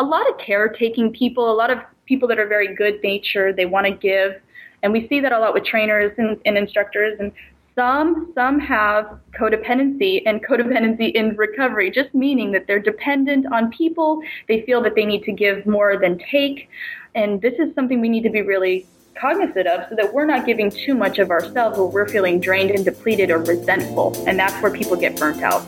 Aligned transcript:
a 0.00 0.02
lot 0.02 0.28
of 0.28 0.38
caretaking 0.38 1.12
people, 1.12 1.52
a 1.52 1.54
lot 1.54 1.70
of 1.70 1.78
people 2.06 2.26
that 2.26 2.38
are 2.38 2.48
very 2.48 2.74
good 2.74 3.00
natured, 3.04 3.56
they 3.56 3.66
want 3.66 3.86
to 3.86 3.92
give. 3.92 4.40
And 4.82 4.92
we 4.92 5.06
see 5.08 5.20
that 5.20 5.30
a 5.30 5.38
lot 5.38 5.52
with 5.52 5.64
trainers 5.64 6.12
and, 6.16 6.40
and 6.46 6.56
instructors. 6.56 7.20
And 7.20 7.30
some 7.76 8.32
some 8.34 8.58
have 8.58 9.18
codependency 9.38 10.22
and 10.26 10.44
codependency 10.44 11.12
in 11.12 11.36
recovery, 11.36 11.90
just 11.90 12.14
meaning 12.14 12.50
that 12.52 12.66
they're 12.66 12.80
dependent 12.80 13.46
on 13.52 13.70
people. 13.70 14.22
They 14.48 14.62
feel 14.62 14.80
that 14.82 14.94
they 14.94 15.04
need 15.04 15.22
to 15.24 15.32
give 15.32 15.66
more 15.66 15.98
than 15.98 16.18
take. 16.18 16.68
And 17.14 17.40
this 17.42 17.54
is 17.58 17.74
something 17.74 18.00
we 18.00 18.08
need 18.08 18.22
to 18.22 18.30
be 18.30 18.42
really 18.42 18.86
cognizant 19.20 19.66
of 19.66 19.86
so 19.90 19.96
that 19.96 20.14
we're 20.14 20.24
not 20.24 20.46
giving 20.46 20.70
too 20.70 20.94
much 20.94 21.18
of 21.18 21.30
ourselves 21.30 21.78
where 21.78 21.88
we're 21.88 22.08
feeling 22.08 22.40
drained 22.40 22.70
and 22.70 22.86
depleted 22.86 23.30
or 23.30 23.38
resentful. 23.38 24.16
And 24.26 24.38
that's 24.38 24.54
where 24.62 24.72
people 24.72 24.96
get 24.96 25.18
burnt 25.18 25.42
out. 25.42 25.62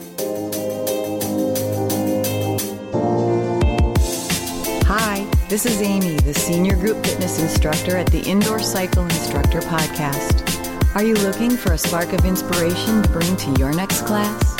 This 5.53 5.67
is 5.67 5.83
Amy, 5.83 6.15
the 6.21 6.33
Senior 6.33 6.75
Group 6.75 7.05
Fitness 7.05 7.39
Instructor 7.39 7.95
at 7.95 8.07
the 8.07 8.21
Indoor 8.21 8.57
Cycle 8.57 9.03
Instructor 9.03 9.59
Podcast. 9.59 10.95
Are 10.95 11.03
you 11.03 11.13
looking 11.13 11.55
for 11.55 11.73
a 11.73 11.77
spark 11.77 12.11
of 12.11 12.25
inspiration 12.25 13.03
to 13.03 13.09
bring 13.09 13.37
to 13.37 13.51
your 13.59 13.71
next 13.71 14.07
class? 14.07 14.55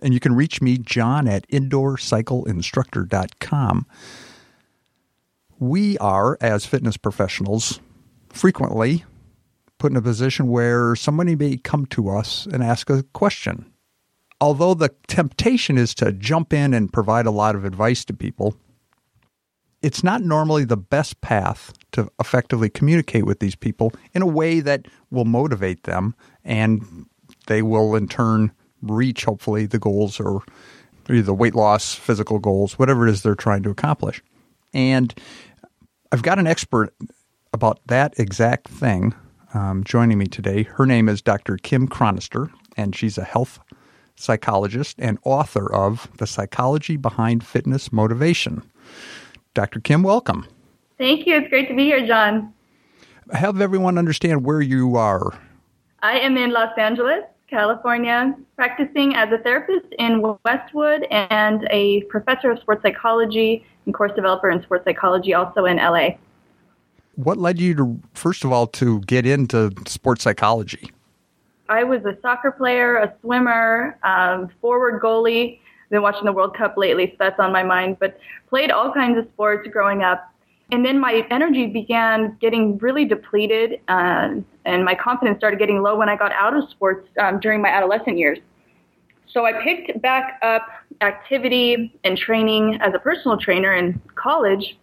and 0.00 0.12
you 0.12 0.20
can 0.20 0.34
reach 0.34 0.60
me, 0.60 0.76
John, 0.76 1.26
at 1.26 1.48
indoorcycleinstructor.com. 1.48 3.86
We 5.58 5.96
are, 5.98 6.36
as 6.40 6.66
fitness 6.66 6.96
professionals, 6.96 7.80
frequently 8.28 9.04
put 9.78 9.92
in 9.92 9.96
a 9.96 10.02
position 10.02 10.48
where 10.48 10.96
somebody 10.96 11.36
may 11.36 11.56
come 11.56 11.86
to 11.86 12.08
us 12.08 12.46
and 12.46 12.62
ask 12.62 12.90
a 12.90 13.02
question. 13.12 13.70
Although 14.40 14.74
the 14.74 14.90
temptation 15.06 15.78
is 15.78 15.94
to 15.96 16.12
jump 16.12 16.52
in 16.52 16.74
and 16.74 16.92
provide 16.92 17.26
a 17.26 17.30
lot 17.30 17.54
of 17.54 17.64
advice 17.64 18.04
to 18.06 18.12
people, 18.14 18.56
it's 19.82 20.02
not 20.02 20.22
normally 20.22 20.64
the 20.64 20.76
best 20.76 21.20
path 21.20 21.72
to 21.92 22.10
effectively 22.18 22.70
communicate 22.70 23.26
with 23.26 23.40
these 23.40 23.54
people 23.54 23.92
in 24.14 24.22
a 24.22 24.26
way 24.26 24.60
that 24.60 24.86
will 25.10 25.24
motivate 25.24 25.84
them 25.84 26.14
and 26.42 27.06
they 27.46 27.62
will 27.62 27.94
in 27.94 28.08
turn 28.08 28.50
reach 28.82 29.24
hopefully 29.24 29.66
the 29.66 29.78
goals 29.78 30.18
or 30.18 30.42
either 31.10 31.34
weight 31.34 31.54
loss, 31.54 31.94
physical 31.94 32.38
goals, 32.38 32.78
whatever 32.78 33.06
it 33.06 33.10
is 33.10 33.22
they're 33.22 33.34
trying 33.34 33.62
to 33.62 33.70
accomplish. 33.70 34.22
And 34.74 35.14
I've 36.12 36.22
got 36.22 36.38
an 36.38 36.46
expert 36.46 36.94
about 37.52 37.80
that 37.86 38.18
exact 38.18 38.68
thing 38.68 39.14
um, 39.54 39.84
joining 39.84 40.18
me 40.18 40.26
today. 40.26 40.64
Her 40.64 40.84
name 40.84 41.08
is 41.08 41.22
Dr. 41.22 41.56
Kim 41.56 41.88
Chronister, 41.88 42.50
and 42.76 42.94
she's 42.94 43.16
a 43.16 43.24
health 43.24 43.60
psychologist 44.16 44.96
and 44.98 45.18
author 45.24 45.72
of 45.72 46.08
The 46.18 46.26
Psychology 46.26 46.96
Behind 46.96 47.44
Fitness 47.44 47.92
Motivation. 47.92 48.62
Dr. 49.54 49.80
Kim, 49.80 50.02
welcome. 50.02 50.46
Thank 50.98 51.26
you. 51.26 51.36
It's 51.36 51.48
great 51.48 51.68
to 51.68 51.74
be 51.74 51.84
here, 51.84 52.06
John. 52.06 52.52
Have 53.32 53.60
everyone 53.60 53.96
understand 53.96 54.44
where 54.44 54.60
you 54.60 54.96
are. 54.96 55.38
I 56.02 56.18
am 56.18 56.36
in 56.36 56.52
Los 56.52 56.76
Angeles, 56.76 57.22
California, 57.48 58.34
practicing 58.56 59.14
as 59.14 59.32
a 59.32 59.38
therapist 59.38 59.86
in 59.98 60.36
Westwood 60.44 61.06
and 61.10 61.66
a 61.70 62.02
professor 62.02 62.50
of 62.50 62.58
sports 62.58 62.82
psychology 62.82 63.64
and 63.86 63.94
course 63.94 64.12
developer 64.14 64.50
in 64.50 64.62
sports 64.62 64.84
psychology 64.84 65.34
also 65.34 65.64
in 65.64 65.76
LA. 65.76 66.10
What 67.16 67.38
led 67.38 67.60
you 67.60 67.74
to, 67.76 68.00
first 68.14 68.44
of 68.44 68.52
all, 68.52 68.66
to 68.68 69.00
get 69.00 69.26
into 69.26 69.72
sports 69.86 70.24
psychology? 70.24 70.90
I 71.68 71.84
was 71.84 72.04
a 72.04 72.16
soccer 72.20 72.50
player, 72.50 72.96
a 72.96 73.14
swimmer, 73.20 73.98
um, 74.02 74.50
forward 74.60 75.00
goalie, 75.00 75.60
been 75.90 76.02
watching 76.02 76.24
the 76.24 76.32
World 76.32 76.56
Cup 76.56 76.76
lately, 76.76 77.10
so 77.10 77.16
that's 77.18 77.38
on 77.38 77.52
my 77.52 77.62
mind. 77.62 77.98
But 78.00 78.18
played 78.48 78.70
all 78.70 78.92
kinds 78.92 79.16
of 79.18 79.26
sports 79.32 79.68
growing 79.70 80.02
up. 80.02 80.30
And 80.72 80.84
then 80.84 80.98
my 80.98 81.26
energy 81.30 81.66
began 81.66 82.36
getting 82.40 82.78
really 82.78 83.04
depleted, 83.04 83.80
uh, 83.88 84.36
and 84.64 84.84
my 84.84 84.94
confidence 84.94 85.38
started 85.38 85.58
getting 85.58 85.82
low 85.82 85.96
when 85.96 86.08
I 86.08 86.16
got 86.16 86.32
out 86.32 86.56
of 86.56 86.68
sports 86.70 87.06
um, 87.20 87.38
during 87.38 87.62
my 87.62 87.68
adolescent 87.68 88.18
years. 88.18 88.38
So 89.28 89.44
I 89.44 89.52
picked 89.62 90.00
back 90.00 90.38
up 90.42 90.66
activity 91.00 91.98
and 92.04 92.16
training 92.16 92.78
as 92.80 92.94
a 92.94 92.98
personal 92.98 93.36
trainer 93.36 93.74
in 93.74 94.00
college, 94.14 94.78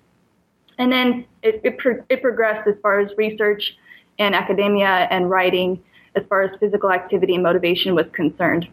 and 0.78 0.92
then 0.92 1.26
it, 1.44 1.62
it, 1.64 1.78
pro- 1.78 2.04
it 2.10 2.22
progressed 2.22 2.68
as 2.68 2.76
far 2.82 3.00
as 3.00 3.12
research 3.18 3.76
and 4.20 4.36
academia 4.36 5.08
and 5.10 5.30
writing 5.30 5.82
as 6.16 6.24
far 6.28 6.42
as 6.42 6.52
physical 6.60 6.92
activity 6.92 7.34
and 7.34 7.44
motivation 7.44 7.96
was 7.96 8.06
concerned 8.14 8.68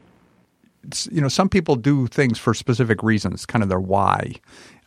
you 1.10 1.20
know, 1.20 1.28
some 1.28 1.48
people 1.48 1.76
do 1.76 2.06
things 2.06 2.38
for 2.38 2.54
specific 2.54 3.02
reasons, 3.02 3.46
kind 3.46 3.62
of 3.62 3.68
their 3.68 3.80
why. 3.80 4.34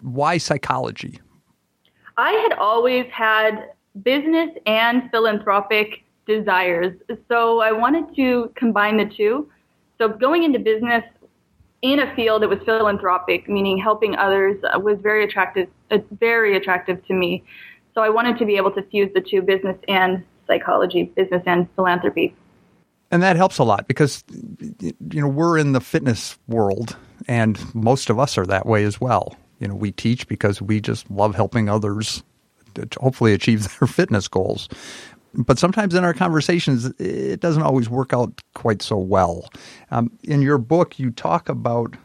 Why 0.01 0.37
psychology? 0.37 1.19
I 2.17 2.31
had 2.31 2.53
always 2.57 3.05
had 3.11 3.71
business 4.03 4.49
and 4.65 5.09
philanthropic 5.11 6.03
desires. 6.25 6.95
So 7.27 7.59
I 7.61 7.71
wanted 7.71 8.15
to 8.15 8.51
combine 8.55 8.97
the 8.97 9.05
two. 9.05 9.49
So 9.97 10.07
going 10.07 10.43
into 10.43 10.59
business 10.59 11.03
in 11.81 11.99
a 11.99 12.15
field 12.15 12.43
that 12.43 12.49
was 12.49 12.59
philanthropic, 12.65 13.49
meaning 13.49 13.77
helping 13.77 14.15
others, 14.15 14.61
uh, 14.63 14.79
was 14.79 14.99
very 14.99 15.23
attractive, 15.23 15.67
uh, 15.89 15.97
very 16.19 16.55
attractive 16.55 17.05
to 17.07 17.13
me. 17.13 17.43
So 17.93 18.01
I 18.01 18.09
wanted 18.09 18.37
to 18.37 18.45
be 18.45 18.55
able 18.57 18.71
to 18.71 18.83
fuse 18.83 19.11
the 19.13 19.21
two, 19.21 19.41
business 19.41 19.77
and 19.87 20.23
psychology, 20.47 21.03
business 21.03 21.43
and 21.45 21.67
philanthropy. 21.75 22.35
And 23.09 23.21
that 23.23 23.35
helps 23.35 23.57
a 23.57 23.63
lot 23.63 23.87
because 23.87 24.23
you 24.79 25.21
know 25.21 25.27
we're 25.27 25.57
in 25.57 25.73
the 25.73 25.81
fitness 25.81 26.37
world 26.47 26.95
and 27.27 27.59
most 27.75 28.09
of 28.09 28.17
us 28.17 28.37
are 28.37 28.45
that 28.45 28.65
way 28.65 28.85
as 28.85 29.01
well. 29.01 29.35
You 29.59 29.67
know 29.67 29.75
we 29.75 29.91
teach 29.91 30.27
because 30.27 30.61
we 30.61 30.79
just 30.79 31.11
love 31.11 31.35
helping 31.35 31.67
others 31.67 32.23
to 32.75 32.87
hopefully 33.01 33.33
achieve 33.33 33.63
their 33.79 33.87
fitness 33.87 34.27
goals 34.29 34.69
but 35.33 35.57
sometimes 35.57 35.95
in 35.95 36.03
our 36.03 36.13
conversations 36.13 36.85
it 36.99 37.39
doesn't 37.39 37.63
always 37.63 37.89
work 37.89 38.13
out 38.13 38.41
quite 38.53 38.81
so 38.81 38.97
well 38.97 39.49
um, 39.91 40.11
in 40.23 40.41
your 40.41 40.57
book 40.57 40.99
you 40.99 41.11
talk 41.11 41.49
about 41.49 41.95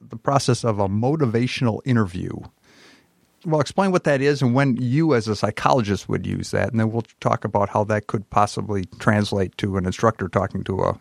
the 0.00 0.16
process 0.16 0.64
of 0.64 0.78
a 0.78 0.88
motivational 0.88 1.80
interview 1.84 2.32
well, 3.46 3.60
explain 3.60 3.92
what 3.92 4.04
that 4.04 4.20
is 4.20 4.42
and 4.42 4.54
when 4.54 4.76
you, 4.76 5.14
as 5.14 5.28
a 5.28 5.36
psychologist, 5.36 6.08
would 6.08 6.26
use 6.26 6.50
that, 6.50 6.70
and 6.70 6.80
then 6.80 6.90
we'll 6.90 7.04
talk 7.20 7.44
about 7.44 7.68
how 7.68 7.84
that 7.84 8.08
could 8.08 8.28
possibly 8.30 8.84
translate 8.98 9.56
to 9.58 9.76
an 9.76 9.86
instructor 9.86 10.28
talking 10.28 10.64
to 10.64 10.80
a 10.80 11.00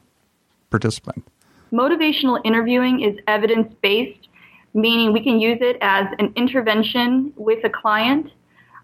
participant. 0.70 1.26
Motivational 1.72 2.40
interviewing 2.46 3.02
is 3.02 3.18
evidence 3.28 3.74
based, 3.82 4.30
meaning 4.74 5.14
we 5.14 5.24
can 5.24 5.40
use 5.40 5.58
it 5.62 5.78
as 5.82 6.06
an 6.20 6.32
intervention 6.36 7.34
with 7.36 7.64
a 7.64 7.70
client. 7.70 8.32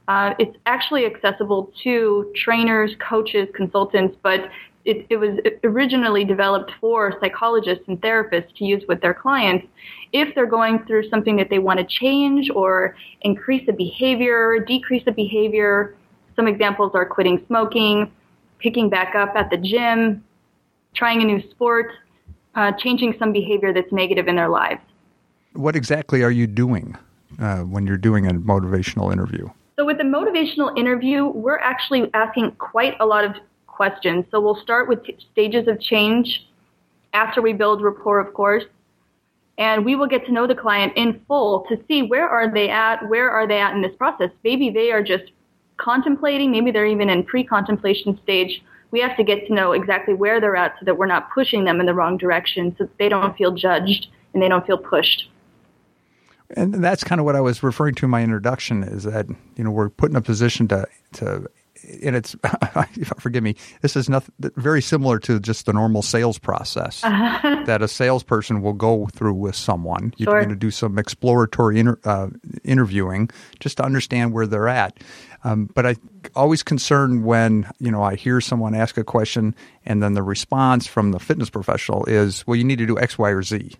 Uh, 0.08 0.34
it's 0.38 0.58
actually 0.66 1.06
accessible 1.06 1.72
to 1.84 2.32
trainers, 2.36 2.96
coaches, 3.00 3.48
consultants, 3.56 4.18
but 4.22 4.50
it, 4.86 5.06
it, 5.10 5.16
was 5.18 5.40
originally 5.64 6.26
developed 6.26 6.72
for 6.82 7.18
psychologists 7.22 7.86
and 7.88 8.02
therapists 8.02 8.54
to 8.58 8.66
use 8.66 8.84
with 8.88 9.00
their 9.00 9.14
clients 9.14 9.66
if 10.12 10.36
they're 10.36 10.46
going 10.46 10.86
through 10.86 11.10
something 11.10 11.38
that 11.38 11.50
they 11.50 11.60
want 11.60 11.80
to 11.80 11.86
change 11.86 12.50
or 12.50 12.96
increase 13.22 13.66
a 13.70 13.72
behavior, 13.72 14.60
decrease 14.60 15.04
a 15.08 15.12
behavior. 15.12 15.96
Some 16.36 16.48
examples 16.48 16.92
are 16.96 17.06
quitting 17.06 17.42
smoking, 17.48 18.12
picking 18.60 18.90
back 18.90 19.16
up 19.16 19.36
at 19.36 19.50
the 19.50 19.58
gym, 19.58 20.24
trying 20.94 21.22
a 21.22 21.26
new 21.26 21.42
sport, 21.52 21.92
uh, 22.56 22.74
changing 22.74 23.16
some 23.18 23.32
behavior 23.32 23.74
that's 23.74 23.92
negative 23.92 24.28
in 24.28 24.36
their 24.36 24.50
lives. 24.50 24.82
What 25.54 25.76
exactly 25.76 26.24
are 26.24 26.32
you 26.32 26.46
doing 26.46 26.98
uh, 27.40 27.60
when 27.60 27.88
you're 27.88 27.98
doing 27.98 28.28
a 28.28 28.34
motivational 28.34 29.14
interview? 29.14 29.50
So, 29.76 29.86
with 29.86 29.98
the 29.98 30.04
motivational 30.04 30.78
interview, 30.78 31.26
we're 31.26 31.58
actually 31.58 32.10
asking 32.14 32.52
quite 32.54 32.96
a 33.00 33.06
lot 33.06 33.24
of 33.24 33.36
questions. 33.74 34.26
So 34.32 34.40
we'll 34.40 34.62
start 34.62 34.88
with 34.88 35.04
t- 35.04 35.18
stages 35.32 35.68
of 35.68 35.80
change 35.82 36.48
after 37.14 37.42
we 37.42 37.54
build 37.54 37.82
rapport, 37.82 38.20
of 38.20 38.34
course. 38.34 38.64
And 39.58 39.86
we 39.86 39.96
will 39.96 40.08
get 40.08 40.26
to 40.26 40.32
know 40.32 40.48
the 40.48 40.56
client 40.56 40.94
in 40.96 41.22
full 41.28 41.66
to 41.70 41.78
see 41.88 42.04
where 42.04 42.28
are 42.28 42.52
they 42.52 42.70
at, 42.70 43.08
where 43.08 43.30
are 43.30 43.48
they 43.48 43.60
at 43.60 43.76
in 43.76 43.82
this 43.82 43.96
process. 43.96 44.32
Maybe 44.44 44.70
they 44.70 44.92
are 44.92 45.04
just 45.04 45.32
contemplating, 45.78 46.52
maybe 46.52 46.72
they're 46.72 46.86
even 46.86 47.10
in 47.10 47.24
pre-contemplation 47.24 48.20
stage. 48.24 48.64
We 48.92 49.00
have 49.02 49.18
to 49.18 49.24
get 49.24 49.48
to 49.48 49.54
know 49.54 49.74
exactly 49.74 50.14
where 50.14 50.40
they're 50.40 50.56
at 50.56 50.76
so 50.80 50.86
that 50.86 50.98
we're 50.98 51.08
not 51.08 51.32
pushing 51.32 51.64
them 51.66 51.80
in 51.80 51.86
the 51.86 51.94
wrong 51.94 52.18
direction 52.18 52.76
so 52.78 52.86
that 52.86 52.98
they 52.98 53.10
don't 53.10 53.36
feel 53.36 53.52
judged 53.52 54.08
and 54.34 54.42
they 54.42 54.48
don't 54.48 54.66
feel 54.66 54.78
pushed. 54.78 55.30
And 56.56 56.74
that's 56.84 57.04
kind 57.04 57.20
of 57.20 57.26
what 57.26 57.36
I 57.36 57.42
was 57.42 57.64
referring 57.64 57.96
to 57.96 58.06
in 58.06 58.12
my 58.12 58.22
introduction 58.24 58.84
is 58.84 59.04
that, 59.04 59.28
you 59.56 59.64
know, 59.64 59.72
we're 59.72 59.90
put 59.90 60.10
in 60.12 60.16
a 60.16 60.22
position 60.22 60.68
to, 60.70 60.86
to 61.14 61.48
and 62.02 62.16
it's 62.16 62.34
forgive 63.20 63.44
me. 63.44 63.56
This 63.82 63.98
is 63.98 64.08
nothing 64.10 64.34
very 64.56 64.82
similar 64.82 65.20
to 65.20 65.40
just 65.40 65.66
the 65.66 65.74
normal 65.74 66.02
sales 66.02 66.40
process 66.40 67.02
that 67.02 67.82
a 67.82 67.88
salesperson 67.90 68.62
will 68.62 68.72
go 68.74 69.08
through 69.08 69.34
with 69.34 69.56
someone. 69.56 70.14
You're 70.18 70.28
Sure. 70.32 70.40
going 70.40 70.50
to 70.50 70.56
do 70.56 70.72
some 70.72 70.98
exploratory 70.98 71.80
inter, 71.80 72.00
uh, 72.06 72.28
interviewing 72.64 73.30
just 73.60 73.78
to 73.78 73.84
understand 73.84 74.32
where 74.32 74.48
they're 74.48 74.70
at. 74.70 74.98
Um, 75.44 75.70
but 75.76 75.86
I 75.86 75.96
always 76.36 76.64
concerned 76.64 77.26
when 77.26 77.70
you 77.80 77.92
know 77.92 78.02
I 78.02 78.16
hear 78.16 78.40
someone 78.40 78.76
ask 78.76 78.98
a 78.98 79.04
question 79.04 79.54
and 79.86 80.02
then 80.02 80.14
the 80.14 80.24
response 80.24 80.88
from 80.88 81.12
the 81.12 81.20
fitness 81.20 81.50
professional 81.50 82.06
is, 82.06 82.48
"Well, 82.48 82.56
you 82.56 82.64
need 82.64 82.78
to 82.80 82.86
do 82.86 82.98
X, 82.98 83.18
Y, 83.18 83.30
or 83.30 83.44
Z." 83.44 83.72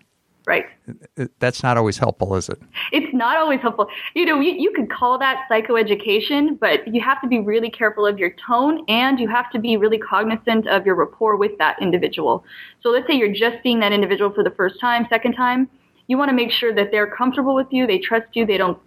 That's 1.38 1.62
not 1.62 1.76
always 1.76 1.96
helpful, 1.96 2.34
is 2.36 2.48
it? 2.48 2.60
It's 2.92 3.12
not 3.14 3.36
always 3.36 3.60
helpful. 3.60 3.88
You 4.14 4.26
know, 4.26 4.40
you, 4.40 4.52
you 4.52 4.72
could 4.72 4.90
call 4.90 5.18
that 5.18 5.46
psychoeducation, 5.50 6.58
but 6.58 6.86
you 6.86 7.00
have 7.00 7.20
to 7.22 7.28
be 7.28 7.40
really 7.40 7.70
careful 7.70 8.06
of 8.06 8.18
your 8.18 8.34
tone 8.46 8.84
and 8.88 9.18
you 9.18 9.28
have 9.28 9.50
to 9.52 9.58
be 9.58 9.76
really 9.76 9.98
cognizant 9.98 10.66
of 10.66 10.84
your 10.84 10.94
rapport 10.94 11.36
with 11.36 11.56
that 11.58 11.80
individual. 11.80 12.44
So 12.82 12.90
let's 12.90 13.06
say 13.06 13.14
you're 13.14 13.32
just 13.32 13.62
seeing 13.62 13.80
that 13.80 13.92
individual 13.92 14.30
for 14.30 14.44
the 14.44 14.50
first 14.50 14.78
time, 14.80 15.06
second 15.08 15.34
time. 15.34 15.70
You 16.06 16.18
want 16.18 16.28
to 16.28 16.34
make 16.34 16.50
sure 16.50 16.74
that 16.74 16.90
they're 16.90 17.06
comfortable 17.06 17.54
with 17.54 17.68
you, 17.70 17.86
they 17.86 17.98
trust 17.98 18.28
you, 18.34 18.44
they 18.44 18.58
don't 18.58 18.78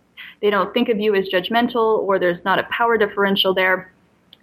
they 0.42 0.50
don't 0.50 0.74
think 0.74 0.90
of 0.90 1.00
you 1.00 1.16
as 1.16 1.28
judgmental 1.30 2.00
or 2.00 2.20
there's 2.20 2.44
not 2.44 2.60
a 2.60 2.64
power 2.64 2.98
differential 2.98 3.54
there 3.54 3.92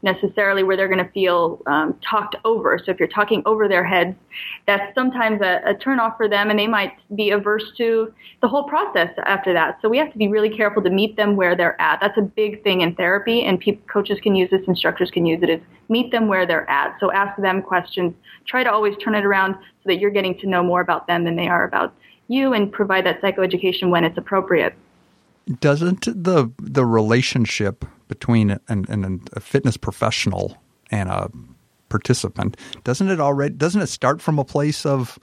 necessarily 0.05 0.63
where 0.63 0.77
they're 0.77 0.87
going 0.87 1.05
to 1.05 1.11
feel 1.13 1.61
um, 1.67 1.99
talked 2.09 2.37
over. 2.45 2.79
So 2.79 2.93
if 2.93 3.01
you're 3.01 3.09
talking 3.09 3.43
over 3.47 3.67
their 3.67 3.85
heads, 3.85 4.15
that's 4.67 4.95
sometimes 4.95 5.41
a, 5.41 5.63
a 5.67 5.75
turnoff 5.75 6.17
for 6.19 6.29
them, 6.29 6.51
and 6.51 6.59
they 6.59 6.69
might 6.69 6.93
be 7.17 7.31
averse 7.31 7.65
to 7.79 8.13
the 8.43 8.47
whole 8.47 8.65
process 8.65 9.09
after 9.25 9.53
that. 9.55 9.79
So 9.81 9.89
we 9.89 9.97
have 9.99 10.13
to 10.13 10.19
be 10.19 10.29
really 10.29 10.51
careful 10.51 10.83
to 10.83 10.91
meet 10.91 11.17
them 11.17 11.35
where 11.35 11.57
they're 11.57 11.81
at. 11.81 11.99
That's 12.01 12.19
a 12.19 12.23
big 12.23 12.63
thing 12.63 12.83
in 12.83 12.95
therapy, 12.95 13.43
and 13.43 13.61
coaches 13.91 14.19
can 14.23 14.37
use 14.37 14.51
this, 14.51 14.61
instructors 14.69 15.11
can 15.11 15.25
use 15.27 15.43
it. 15.43 15.51
Is 15.51 15.61
meet 15.89 16.13
them 16.13 16.29
where 16.29 16.47
they're 16.47 16.69
at. 16.71 16.97
So 17.01 17.11
ask 17.11 17.41
them 17.41 17.63
questions. 17.63 18.15
Try 18.47 18.63
to 18.63 18.71
always 18.71 18.95
turn 18.99 19.15
it 19.15 19.25
around 19.25 19.55
so 19.55 19.87
that 19.87 19.99
you're 19.99 20.11
getting 20.11 20.39
to 20.39 20.47
know 20.47 20.63
more 20.63 20.83
about 20.83 21.07
them 21.07 21.25
than 21.25 21.35
they 21.35 21.49
are 21.49 21.65
about 21.65 21.95
you, 22.29 22.53
and 22.53 22.71
provide 22.71 23.07
that 23.07 23.21
psychoeducation 23.23 23.91
when 23.91 24.05
it's 24.05 24.19
appropriate. 24.19 24.75
Doesn't 25.61 26.07
the 26.25 26.51
the 26.59 26.87
relationship 26.87 27.85
between 28.09 28.51
an, 28.69 28.87
an, 28.89 29.21
a 29.35 29.41
fitness 29.41 29.77
professional 29.77 30.57
and 30.91 31.09
a 31.09 31.31
participant 31.89 32.57
doesn't 32.83 33.09
it 33.11 33.21
already 33.21 33.55
doesn't 33.55 33.81
it 33.83 33.89
start 33.89 34.21
from 34.23 34.39
a 34.39 34.45
place 34.45 34.87
of 34.87 35.19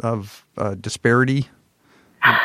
of 0.00 0.44
uh, 0.58 0.74
disparity? 0.74 1.48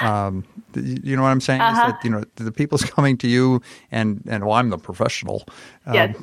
Um, 0.01 0.43
you 0.73 1.15
know 1.15 1.21
what 1.21 1.29
I'm 1.29 1.41
saying? 1.41 1.61
Is 1.61 1.77
Uh-huh. 1.77 1.91
that 1.91 2.03
you 2.03 2.09
know 2.09 2.23
the 2.35 2.51
people's 2.51 2.83
coming 2.95 3.17
to 3.17 3.27
you 3.27 3.61
and 3.91 4.23
and 4.27 4.43
well 4.45 4.53
I'm 4.55 4.69
the 4.69 4.77
professional, 4.77 5.43
um, 5.85 5.93
Yes. 5.93 6.15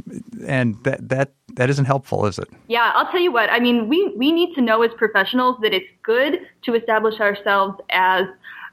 and 0.46 0.74
that 0.84 1.08
that 1.08 1.32
that 1.54 1.70
isn't 1.70 1.84
helpful, 1.84 2.26
is 2.26 2.38
it? 2.38 2.48
Yeah, 2.66 2.90
I'll 2.94 3.10
tell 3.12 3.20
you 3.20 3.30
what. 3.30 3.48
I 3.50 3.60
mean, 3.60 3.88
we, 3.88 4.12
we 4.16 4.32
need 4.32 4.54
to 4.56 4.60
know 4.60 4.82
as 4.82 4.90
professionals 4.96 5.56
that 5.62 5.72
it's 5.72 5.86
good 6.02 6.40
to 6.64 6.74
establish 6.74 7.20
ourselves 7.20 7.78
as 7.90 8.24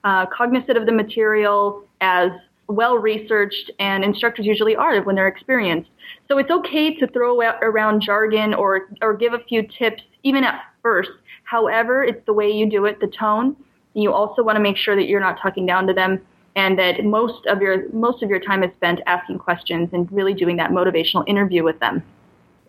uh, 0.03 0.25
cognizant 0.27 0.77
of 0.77 0.85
the 0.85 0.91
material, 0.91 1.83
as 2.01 2.31
well 2.67 2.97
researched, 2.97 3.71
and 3.79 4.03
instructors 4.03 4.45
usually 4.45 4.75
are 4.75 5.01
when 5.01 5.15
they're 5.15 5.27
experienced. 5.27 5.89
So 6.27 6.37
it's 6.37 6.51
okay 6.51 6.95
to 6.95 7.07
throw 7.07 7.41
around 7.41 8.01
jargon 8.01 8.53
or, 8.53 8.89
or 9.01 9.13
give 9.15 9.33
a 9.33 9.39
few 9.39 9.67
tips, 9.77 10.03
even 10.23 10.43
at 10.43 10.61
first. 10.81 11.11
However, 11.43 12.03
it's 12.03 12.25
the 12.25 12.33
way 12.33 12.49
you 12.49 12.69
do 12.69 12.85
it, 12.85 12.99
the 12.99 13.07
tone. 13.07 13.55
You 13.93 14.13
also 14.13 14.41
want 14.41 14.55
to 14.55 14.61
make 14.61 14.77
sure 14.77 14.95
that 14.95 15.07
you're 15.07 15.19
not 15.19 15.39
talking 15.41 15.65
down 15.65 15.85
to 15.87 15.93
them 15.93 16.21
and 16.55 16.77
that 16.79 17.03
most 17.03 17.45
of 17.47 17.61
your 17.61 17.89
most 17.93 18.23
of 18.23 18.29
your 18.29 18.39
time 18.39 18.63
is 18.63 18.71
spent 18.75 18.99
asking 19.05 19.39
questions 19.39 19.89
and 19.93 20.11
really 20.11 20.33
doing 20.33 20.57
that 20.57 20.71
motivational 20.71 21.27
interview 21.27 21.63
with 21.63 21.79
them 21.79 22.03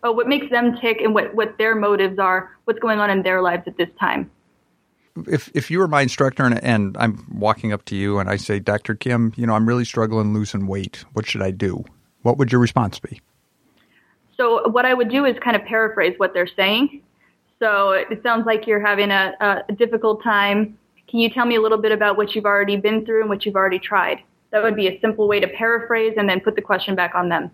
oh, 0.03 0.11
what 0.11 0.27
makes 0.27 0.49
them 0.49 0.77
tick 0.79 1.01
and 1.01 1.13
what, 1.13 1.33
what 1.33 1.57
their 1.57 1.75
motives 1.75 2.19
are, 2.19 2.51
what's 2.65 2.79
going 2.79 2.99
on 2.99 3.09
in 3.09 3.23
their 3.23 3.41
lives 3.41 3.63
at 3.65 3.77
this 3.77 3.89
time. 3.99 4.29
If 5.27 5.49
if 5.53 5.69
you 5.69 5.79
were 5.79 5.87
my 5.87 6.01
instructor 6.01 6.43
and, 6.43 6.63
and 6.63 6.97
I'm 6.97 7.25
walking 7.31 7.71
up 7.71 7.85
to 7.85 7.95
you 7.95 8.19
and 8.19 8.29
I 8.29 8.35
say, 8.35 8.59
Dr. 8.59 8.95
Kim, 8.95 9.33
you 9.35 9.45
know, 9.45 9.53
I'm 9.53 9.67
really 9.67 9.85
struggling 9.85 10.33
losing 10.33 10.67
weight. 10.67 11.05
What 11.13 11.25
should 11.25 11.41
I 11.41 11.51
do? 11.51 11.83
What 12.23 12.37
would 12.37 12.51
your 12.51 12.61
response 12.61 12.99
be? 12.99 13.21
So 14.37 14.67
what 14.69 14.85
I 14.85 14.93
would 14.93 15.09
do 15.09 15.25
is 15.25 15.37
kind 15.43 15.55
of 15.55 15.63
paraphrase 15.65 16.15
what 16.17 16.33
they're 16.33 16.47
saying. 16.47 17.01
So 17.59 17.91
it 17.91 18.21
sounds 18.23 18.45
like 18.45 18.65
you're 18.65 18.85
having 18.85 19.11
a, 19.11 19.63
a 19.69 19.73
difficult 19.73 20.23
time. 20.23 20.77
Can 21.07 21.19
you 21.19 21.29
tell 21.29 21.45
me 21.45 21.55
a 21.55 21.61
little 21.61 21.77
bit 21.77 21.91
about 21.91 22.17
what 22.17 22.33
you've 22.33 22.45
already 22.45 22.75
been 22.75 23.05
through 23.05 23.21
and 23.21 23.29
what 23.29 23.45
you've 23.45 23.55
already 23.55 23.79
tried? 23.79 24.19
That 24.51 24.63
would 24.63 24.75
be 24.75 24.87
a 24.87 24.99
simple 24.99 25.27
way 25.27 25.39
to 25.39 25.47
paraphrase 25.47 26.15
and 26.17 26.27
then 26.27 26.39
put 26.39 26.55
the 26.55 26.61
question 26.61 26.95
back 26.95 27.15
on 27.15 27.29
them. 27.29 27.51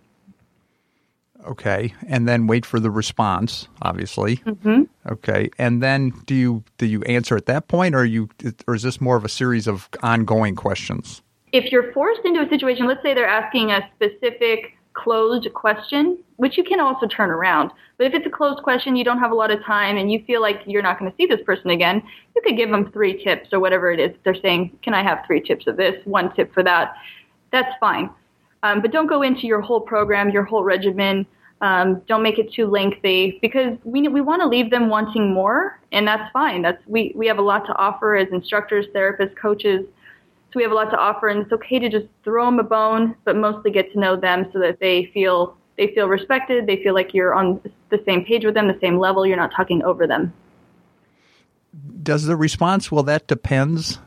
Okay, 1.47 1.93
and 2.07 2.27
then 2.27 2.47
wait 2.47 2.65
for 2.65 2.79
the 2.79 2.91
response. 2.91 3.67
Obviously. 3.81 4.37
Mm-hmm. 4.37 4.83
Okay, 5.11 5.49
and 5.57 5.81
then 5.81 6.11
do 6.25 6.35
you 6.35 6.63
do 6.77 6.85
you 6.85 7.01
answer 7.03 7.35
at 7.35 7.45
that 7.45 7.67
point, 7.67 7.95
or 7.95 8.05
you 8.05 8.29
or 8.67 8.75
is 8.75 8.83
this 8.83 8.99
more 8.99 9.15
of 9.15 9.25
a 9.25 9.29
series 9.29 9.67
of 9.67 9.89
ongoing 10.01 10.55
questions? 10.55 11.21
if 11.51 11.71
you're 11.71 11.91
forced 11.93 12.21
into 12.25 12.41
a 12.41 12.49
situation, 12.49 12.87
let's 12.87 13.01
say 13.01 13.13
they're 13.13 13.27
asking 13.27 13.71
a 13.71 13.89
specific 13.95 14.77
closed 14.93 15.47
question, 15.53 16.17
which 16.37 16.57
you 16.57 16.63
can 16.63 16.79
also 16.79 17.07
turn 17.07 17.29
around. 17.29 17.71
But 17.97 18.07
if 18.07 18.13
it's 18.13 18.25
a 18.25 18.29
closed 18.29 18.63
question, 18.63 18.95
you 18.95 19.03
don't 19.03 19.19
have 19.19 19.31
a 19.31 19.35
lot 19.35 19.51
of 19.51 19.63
time 19.63 19.97
and 19.97 20.11
you 20.11 20.23
feel 20.25 20.41
like 20.41 20.61
you're 20.65 20.81
not 20.81 20.99
going 20.99 21.09
to 21.09 21.17
see 21.17 21.25
this 21.25 21.41
person 21.45 21.69
again, 21.69 22.03
you 22.35 22.41
could 22.41 22.57
give 22.57 22.69
them 22.69 22.91
three 22.91 23.23
tips 23.23 23.49
or 23.53 23.59
whatever 23.59 23.91
it 23.91 23.99
is. 23.99 24.15
They're 24.23 24.35
saying, 24.35 24.77
Can 24.81 24.93
I 24.93 25.03
have 25.03 25.23
three 25.25 25.41
tips 25.41 25.67
of 25.67 25.77
this, 25.77 25.95
one 26.05 26.33
tip 26.35 26.53
for 26.53 26.63
that? 26.63 26.93
That's 27.51 27.71
fine. 27.79 28.09
Um, 28.63 28.81
but 28.81 28.91
don't 28.91 29.07
go 29.07 29.21
into 29.21 29.47
your 29.47 29.61
whole 29.61 29.81
program, 29.81 30.29
your 30.29 30.43
whole 30.43 30.63
regimen. 30.63 31.25
Um, 31.61 32.01
don't 32.07 32.23
make 32.23 32.39
it 32.39 32.53
too 32.53 32.67
lengthy 32.67 33.37
because 33.41 33.77
we 33.83 34.07
we 34.07 34.21
want 34.21 34.41
to 34.41 34.47
leave 34.47 34.69
them 34.69 34.89
wanting 34.89 35.33
more, 35.33 35.79
and 35.91 36.07
that's 36.07 36.31
fine. 36.31 36.61
That's 36.61 36.81
we 36.87 37.11
we 37.15 37.27
have 37.27 37.37
a 37.37 37.41
lot 37.41 37.65
to 37.65 37.75
offer 37.75 38.15
as 38.15 38.29
instructors, 38.31 38.85
therapists, 38.95 39.35
coaches. 39.35 39.85
So 40.51 40.53
we 40.55 40.63
have 40.63 40.71
a 40.71 40.75
lot 40.75 40.89
to 40.89 40.97
offer, 40.97 41.27
and 41.27 41.41
it's 41.41 41.51
okay 41.51 41.77
to 41.77 41.89
just 41.89 42.07
throw 42.23 42.45
them 42.45 42.59
a 42.59 42.63
bone, 42.63 43.15
but 43.23 43.35
mostly 43.35 43.71
get 43.71 43.91
to 43.93 43.99
know 43.99 44.15
them 44.15 44.49
so 44.53 44.59
that 44.59 44.79
they 44.79 45.05
feel 45.13 45.57
they 45.77 45.87
feel 45.93 46.07
respected. 46.07 46.65
They 46.65 46.81
feel 46.81 46.93
like 46.93 47.13
you're 47.13 47.33
on 47.33 47.61
the 47.89 48.01
same 48.05 48.23
page 48.25 48.45
with 48.45 48.53
them, 48.53 48.67
the 48.67 48.79
same 48.81 48.97
level. 48.97 49.25
You're 49.25 49.37
not 49.37 49.51
talking 49.53 49.83
over 49.83 50.07
them. 50.07 50.33
Does 52.01 52.25
the 52.25 52.35
response? 52.35 52.91
Well, 52.91 53.03
that 53.03 53.27
depends. 53.27 53.99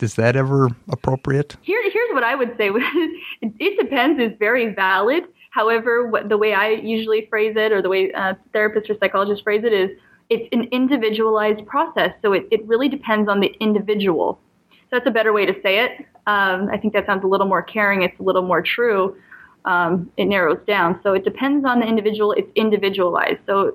Is 0.00 0.14
that 0.14 0.36
ever 0.36 0.70
appropriate? 0.88 1.56
Here, 1.62 1.82
what 2.14 2.24
I 2.24 2.34
would 2.34 2.56
say. 2.56 2.70
it 3.42 3.78
depends 3.78 4.20
is 4.20 4.32
very 4.38 4.74
valid. 4.74 5.24
However, 5.50 6.06
what, 6.08 6.28
the 6.28 6.38
way 6.38 6.54
I 6.54 6.70
usually 6.70 7.26
phrase 7.26 7.54
it, 7.56 7.72
or 7.72 7.82
the 7.82 7.88
way 7.88 8.12
uh, 8.12 8.34
therapists 8.54 8.90
or 8.90 8.96
psychologists 8.98 9.42
phrase 9.42 9.62
it, 9.64 9.72
is 9.72 9.90
it's 10.30 10.48
an 10.52 10.64
individualized 10.72 11.66
process. 11.66 12.12
So 12.22 12.32
it, 12.32 12.46
it 12.50 12.66
really 12.66 12.88
depends 12.88 13.28
on 13.28 13.40
the 13.40 13.52
individual. 13.60 14.40
So 14.70 14.78
that's 14.92 15.06
a 15.06 15.10
better 15.10 15.32
way 15.32 15.46
to 15.46 15.54
say 15.62 15.84
it. 15.84 16.06
Um, 16.26 16.68
I 16.72 16.78
think 16.78 16.92
that 16.94 17.06
sounds 17.06 17.24
a 17.24 17.26
little 17.26 17.46
more 17.46 17.62
caring. 17.62 18.02
It's 18.02 18.18
a 18.18 18.22
little 18.22 18.42
more 18.42 18.62
true. 18.62 19.16
Um, 19.64 20.10
it 20.16 20.26
narrows 20.26 20.58
down. 20.66 21.00
So 21.02 21.12
it 21.12 21.24
depends 21.24 21.64
on 21.64 21.80
the 21.80 21.86
individual. 21.86 22.32
It's 22.32 22.50
individualized. 22.54 23.40
So 23.46 23.72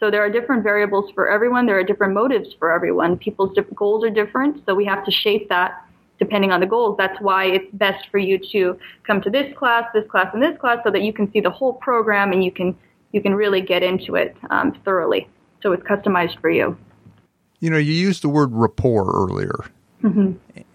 so 0.00 0.10
there 0.10 0.22
are 0.22 0.28
different 0.28 0.62
variables 0.62 1.10
for 1.12 1.30
everyone. 1.30 1.66
There 1.66 1.78
are 1.78 1.84
different 1.84 2.14
motives 2.14 2.48
for 2.58 2.72
everyone. 2.72 3.16
People's 3.16 3.56
goals 3.74 4.04
are 4.04 4.10
different. 4.10 4.62
So 4.66 4.74
we 4.74 4.84
have 4.84 5.04
to 5.04 5.10
shape 5.10 5.48
that 5.48 5.83
depending 6.18 6.52
on 6.52 6.60
the 6.60 6.66
goals. 6.66 6.96
That's 6.96 7.20
why 7.20 7.46
it's 7.46 7.66
best 7.72 8.08
for 8.10 8.18
you 8.18 8.38
to 8.52 8.78
come 9.06 9.20
to 9.22 9.30
this 9.30 9.56
class, 9.56 9.84
this 9.92 10.08
class, 10.08 10.28
and 10.32 10.42
this 10.42 10.56
class, 10.58 10.78
so 10.84 10.90
that 10.90 11.02
you 11.02 11.12
can 11.12 11.30
see 11.32 11.40
the 11.40 11.50
whole 11.50 11.74
program 11.74 12.32
and 12.32 12.44
you 12.44 12.52
can 12.52 12.76
you 13.12 13.22
can 13.22 13.34
really 13.34 13.60
get 13.60 13.82
into 13.82 14.16
it 14.16 14.36
um, 14.50 14.72
thoroughly. 14.84 15.28
So 15.62 15.72
it's 15.72 15.84
customized 15.84 16.40
for 16.40 16.50
you. 16.50 16.76
You 17.60 17.70
know, 17.70 17.78
you 17.78 17.92
used 17.92 18.22
the 18.22 18.28
word 18.28 18.50
rapport 18.52 19.10
earlier, 19.14 19.64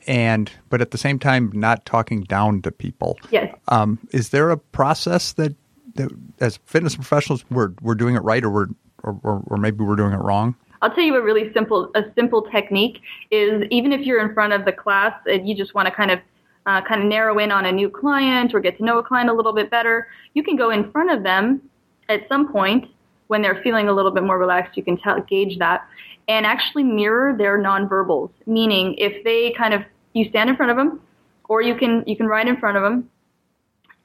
and 0.07 0.51
but 0.69 0.81
at 0.81 0.91
the 0.91 0.97
same 0.97 1.19
time, 1.19 1.51
not 1.53 1.85
talking 1.85 2.21
down 2.21 2.61
to 2.63 2.71
people. 2.71 3.19
Yes. 3.29 3.55
Um, 3.67 3.99
is 4.11 4.29
there 4.29 4.49
a 4.49 4.57
process 4.57 5.33
that, 5.33 5.55
that 5.95 6.11
as 6.39 6.57
fitness 6.65 6.95
professionals 6.95 7.45
we're 7.51 7.73
we're 7.81 7.95
doing 7.95 8.15
it 8.15 8.23
right, 8.23 8.43
or 8.43 8.49
we're 8.49 8.67
or, 9.03 9.19
or, 9.23 9.43
or 9.47 9.57
maybe 9.57 9.83
we're 9.83 9.95
doing 9.95 10.13
it 10.13 10.17
wrong? 10.17 10.55
I'll 10.81 10.93
tell 10.93 11.03
you 11.03 11.15
a 11.15 11.21
really 11.21 11.51
simple 11.53 11.91
a 11.95 12.03
simple 12.15 12.43
technique 12.43 13.01
is 13.31 13.63
even 13.69 13.91
if 13.91 14.01
you're 14.01 14.25
in 14.25 14.33
front 14.33 14.53
of 14.53 14.65
the 14.65 14.71
class 14.71 15.13
and 15.25 15.47
you 15.47 15.55
just 15.55 15.73
want 15.73 15.87
to 15.87 15.93
kind 15.93 16.11
of 16.11 16.19
uh, 16.65 16.81
kind 16.81 17.01
of 17.01 17.07
narrow 17.07 17.37
in 17.39 17.51
on 17.51 17.65
a 17.65 17.71
new 17.71 17.89
client 17.89 18.53
or 18.53 18.59
get 18.59 18.77
to 18.77 18.85
know 18.85 18.99
a 18.99 19.03
client 19.03 19.29
a 19.29 19.33
little 19.33 19.53
bit 19.53 19.69
better, 19.71 20.07
you 20.33 20.43
can 20.43 20.55
go 20.55 20.69
in 20.69 20.91
front 20.91 21.11
of 21.11 21.23
them 21.23 21.61
at 22.09 22.27
some 22.27 22.51
point 22.51 22.85
when 23.27 23.41
they're 23.41 23.61
feeling 23.63 23.89
a 23.89 23.93
little 23.93 24.11
bit 24.11 24.23
more 24.23 24.37
relaxed. 24.37 24.77
You 24.77 24.83
can 24.83 24.97
tell, 24.97 25.19
gauge 25.21 25.57
that 25.59 25.87
and 26.27 26.45
actually 26.45 26.83
mirror 26.83 27.35
their 27.35 27.57
nonverbals. 27.59 28.29
Meaning, 28.45 28.95
if 28.97 29.23
they 29.23 29.53
kind 29.57 29.73
of 29.73 29.81
you 30.13 30.29
stand 30.29 30.49
in 30.49 30.55
front 30.55 30.71
of 30.71 30.77
them, 30.77 31.01
or 31.49 31.61
you 31.61 31.75
can 31.75 32.03
you 32.07 32.15
can 32.15 32.27
ride 32.27 32.47
in 32.47 32.57
front 32.57 32.77
of 32.77 32.83
them, 32.83 33.09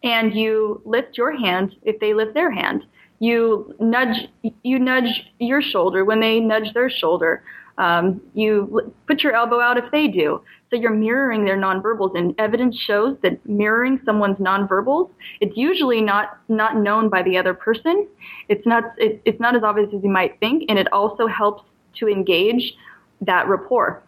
and 0.02 0.34
you 0.34 0.82
lift 0.84 1.16
your 1.16 1.36
hand 1.36 1.76
if 1.82 2.00
they 2.00 2.14
lift 2.14 2.34
their 2.34 2.50
hand. 2.50 2.84
You 3.18 3.74
nudge 3.80 4.28
you 4.62 4.78
nudge 4.78 5.32
your 5.38 5.62
shoulder 5.62 6.04
when 6.04 6.20
they 6.20 6.40
nudge 6.40 6.72
their 6.74 6.90
shoulder. 6.90 7.42
Um, 7.76 8.20
you 8.34 8.92
put 9.06 9.22
your 9.22 9.34
elbow 9.34 9.60
out 9.60 9.76
if 9.76 9.90
they 9.90 10.06
do. 10.06 10.42
So 10.70 10.76
you're 10.76 10.94
mirroring 10.94 11.44
their 11.44 11.56
nonverbals, 11.56 12.16
and 12.16 12.34
evidence 12.38 12.76
shows 12.76 13.16
that 13.22 13.44
mirroring 13.48 14.00
someone's 14.04 14.38
nonverbals, 14.38 15.10
it's 15.40 15.56
usually 15.56 16.00
not 16.00 16.38
not 16.48 16.76
known 16.76 17.08
by 17.08 17.22
the 17.22 17.36
other 17.36 17.54
person. 17.54 18.08
It's 18.48 18.66
not 18.66 18.84
it, 18.98 19.22
it's 19.24 19.40
not 19.40 19.56
as 19.56 19.62
obvious 19.62 19.88
as 19.94 20.02
you 20.02 20.10
might 20.10 20.38
think, 20.40 20.64
and 20.68 20.78
it 20.78 20.92
also 20.92 21.26
helps 21.26 21.62
to 21.96 22.08
engage 22.08 22.74
that 23.20 23.48
rapport 23.48 24.02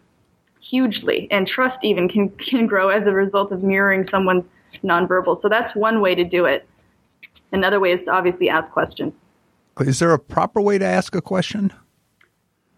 hugely, 0.59 1.27
and 1.31 1.47
trust 1.47 1.77
even 1.83 2.09
can 2.09 2.29
can 2.29 2.67
grow 2.67 2.89
as 2.89 3.05
a 3.07 3.11
result 3.11 3.51
of 3.51 3.63
mirroring 3.63 4.07
someone's 4.11 4.43
nonverbal. 4.83 5.41
So 5.41 5.49
that's 5.49 5.73
one 5.75 6.01
way 6.01 6.15
to 6.15 6.23
do 6.23 6.45
it. 6.45 6.67
Another 7.51 7.79
way 7.79 7.93
is 7.93 8.03
to 8.05 8.11
obviously 8.11 8.49
ask 8.49 8.71
questions. 8.71 9.13
Is 9.79 9.99
there 9.99 10.13
a 10.13 10.19
proper 10.19 10.59
way 10.59 10.77
to 10.77 10.85
ask 10.85 11.15
a 11.15 11.21
question? 11.21 11.71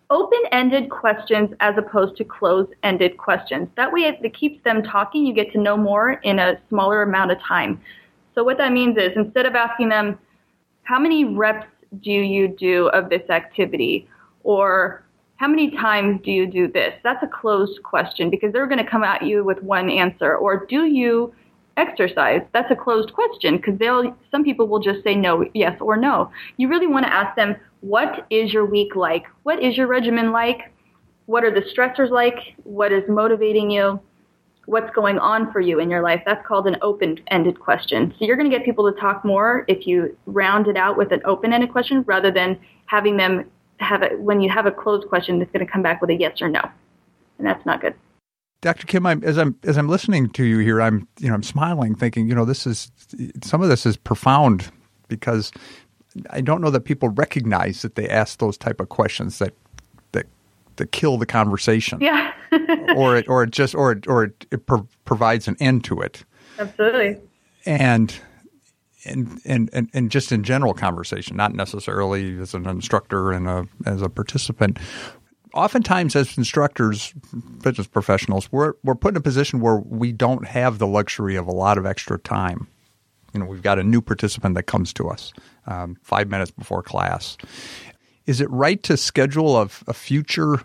Open-ended 0.09 0.89
questions 0.89 1.51
as 1.59 1.77
opposed 1.77 2.17
to 2.17 2.23
closed-ended 2.23 3.17
questions. 3.17 3.69
That 3.75 3.93
way 3.93 4.01
it 4.01 4.33
keeps 4.33 4.63
them 4.63 4.81
talking. 4.83 5.25
You 5.25 5.33
get 5.33 5.51
to 5.53 5.59
know 5.59 5.77
more 5.77 6.13
in 6.23 6.39
a 6.39 6.59
smaller 6.67 7.03
amount 7.03 7.31
of 7.31 7.39
time. 7.39 7.79
So 8.35 8.43
what 8.43 8.57
that 8.57 8.71
means 8.71 8.97
is 8.97 9.11
instead 9.15 9.45
of 9.45 9.55
asking 9.55 9.89
them, 9.89 10.17
how 10.83 10.99
many 10.99 11.25
reps 11.25 11.67
do 12.01 12.11
you 12.11 12.47
do 12.47 12.87
of 12.89 13.09
this 13.09 13.29
activity? 13.29 14.07
Or 14.43 15.03
how 15.35 15.47
many 15.47 15.71
times 15.71 16.21
do 16.23 16.31
you 16.31 16.47
do 16.47 16.67
this? 16.71 16.93
That's 17.03 17.23
a 17.23 17.27
closed 17.27 17.81
question 17.83 18.29
because 18.29 18.51
they're 18.51 18.67
going 18.67 18.83
to 18.83 18.89
come 18.89 19.03
at 19.03 19.21
you 19.21 19.43
with 19.43 19.61
one 19.61 19.89
answer. 19.89 20.35
Or 20.35 20.65
do 20.65 20.85
you 20.85 21.33
exercise? 21.79 22.41
That's 22.53 22.69
a 22.71 22.75
closed 22.75 23.13
question 23.13 23.57
because 23.57 23.79
they'll 23.79 24.15
some 24.29 24.43
people 24.43 24.67
will 24.67 24.79
just 24.79 25.03
say 25.03 25.15
no, 25.15 25.45
yes 25.53 25.77
or 25.79 25.97
no. 25.97 26.31
You 26.57 26.67
really 26.67 26.87
want 26.87 27.05
to 27.05 27.13
ask 27.13 27.35
them, 27.35 27.55
what 27.81 28.27
is 28.29 28.53
your 28.53 28.65
week 28.65 28.95
like? 28.95 29.25
What 29.43 29.63
is 29.63 29.77
your 29.77 29.87
regimen 29.87 30.31
like? 30.31 30.71
What 31.25 31.43
are 31.43 31.51
the 31.51 31.61
stressors 31.61 32.09
like? 32.09 32.55
What 32.63 32.91
is 32.91 33.03
motivating 33.07 33.71
you? 33.71 33.99
What's 34.65 34.93
going 34.93 35.17
on 35.17 35.51
for 35.51 35.61
you 35.61 35.79
in 35.79 35.89
your 35.89 36.03
life? 36.03 36.21
That's 36.25 36.45
called 36.45 36.67
an 36.67 36.77
open-ended 36.81 37.59
question. 37.59 38.13
So 38.19 38.25
you're 38.25 38.35
going 38.35 38.49
to 38.49 38.55
get 38.55 38.65
people 38.65 38.91
to 38.91 38.99
talk 38.99 39.25
more 39.25 39.65
if 39.67 39.87
you 39.87 40.15
round 40.27 40.67
it 40.67 40.77
out 40.77 40.97
with 40.97 41.11
an 41.11 41.21
open-ended 41.25 41.71
question 41.71 42.03
rather 42.05 42.29
than 42.29 42.59
having 42.85 43.17
them 43.17 43.49
have 43.77 44.03
it 44.03 44.19
when 44.19 44.41
you 44.41 44.49
have 44.49 44.65
a 44.65 44.71
closed 44.71 45.07
question 45.07 45.39
that's 45.39 45.51
going 45.51 45.65
to 45.65 45.71
come 45.71 45.81
back 45.81 46.01
with 46.01 46.09
a 46.09 46.15
yes 46.15 46.41
or 46.41 46.49
no. 46.49 46.61
And 47.37 47.47
that's 47.47 47.65
not 47.65 47.81
good. 47.81 47.95
Dr. 48.61 48.87
Kim, 48.87 49.05
I'm, 49.05 49.23
as 49.23 49.37
I'm 49.37 49.55
as 49.63 49.77
I'm 49.77 49.87
listening 49.87 50.29
to 50.31 50.43
you 50.43 50.59
here, 50.59 50.81
I'm 50.81 51.07
you 51.19 51.29
know 51.29 51.35
I'm 51.35 51.43
smiling, 51.43 51.95
thinking 51.95 52.27
you 52.27 52.35
know 52.35 52.45
this 52.45 52.67
is 52.67 52.91
some 53.41 53.61
of 53.61 53.69
this 53.69 53.85
is 53.85 53.95
profound 53.95 54.69
because 55.07 55.51
I 56.29 56.41
don't 56.41 56.61
know 56.61 56.69
that 56.69 56.81
people 56.81 57.09
recognize 57.09 57.81
that 57.83 57.95
they 57.95 58.09
ask 58.09 58.39
those 58.39 58.57
type 58.57 58.81
of 58.81 58.89
questions 58.89 59.39
that 59.39 59.53
that 60.11 60.25
that 60.75 60.91
kill 60.91 61.17
the 61.17 61.25
conversation. 61.25 61.99
Yeah. 62.01 62.33
or 62.95 63.15
it 63.15 63.29
or 63.29 63.43
it 63.43 63.51
just 63.51 63.75
or 63.75 63.93
it, 63.93 64.07
or 64.07 64.25
it, 64.25 64.45
it 64.51 64.65
pro- 64.65 64.87
provides 65.05 65.47
an 65.47 65.55
end 65.59 65.83
to 65.85 66.01
it. 66.01 66.25
Absolutely. 66.57 67.17
And 67.65 68.13
and, 69.05 69.39
and, 69.45 69.69
and, 69.71 69.89
and 69.93 70.11
just 70.11 70.31
in 70.31 70.43
general 70.43 70.73
conversation, 70.73 71.37
not 71.37 71.53
necessarily 71.53 72.37
as 72.39 72.53
an 72.53 72.67
instructor 72.67 73.31
and 73.31 73.47
a, 73.47 73.65
as 73.85 74.01
a 74.01 74.09
participant 74.09 74.77
oftentimes 75.53 76.15
as 76.15 76.37
instructors, 76.37 77.13
fitness 77.61 77.87
professionals, 77.87 78.51
we're 78.51 78.73
we're 78.83 78.95
put 78.95 79.13
in 79.13 79.17
a 79.17 79.21
position 79.21 79.59
where 79.59 79.77
we 79.77 80.11
don't 80.11 80.47
have 80.47 80.79
the 80.79 80.87
luxury 80.87 81.35
of 81.35 81.47
a 81.47 81.51
lot 81.51 81.77
of 81.77 81.85
extra 81.85 82.19
time. 82.19 82.67
You 83.33 83.39
know, 83.39 83.45
we've 83.45 83.61
got 83.61 83.77
a 83.77 83.83
new 83.83 84.01
participant 84.01 84.55
that 84.55 84.63
comes 84.63 84.91
to 84.93 85.09
us 85.09 85.33
um, 85.67 85.97
five 86.01 86.29
minutes 86.29 86.51
before 86.51 86.81
class. 86.81 87.37
Is 88.25 88.41
it 88.41 88.49
right 88.49 88.81
to 88.83 88.97
schedule 88.97 89.57
a, 89.57 89.69
a 89.87 89.93
future 89.93 90.61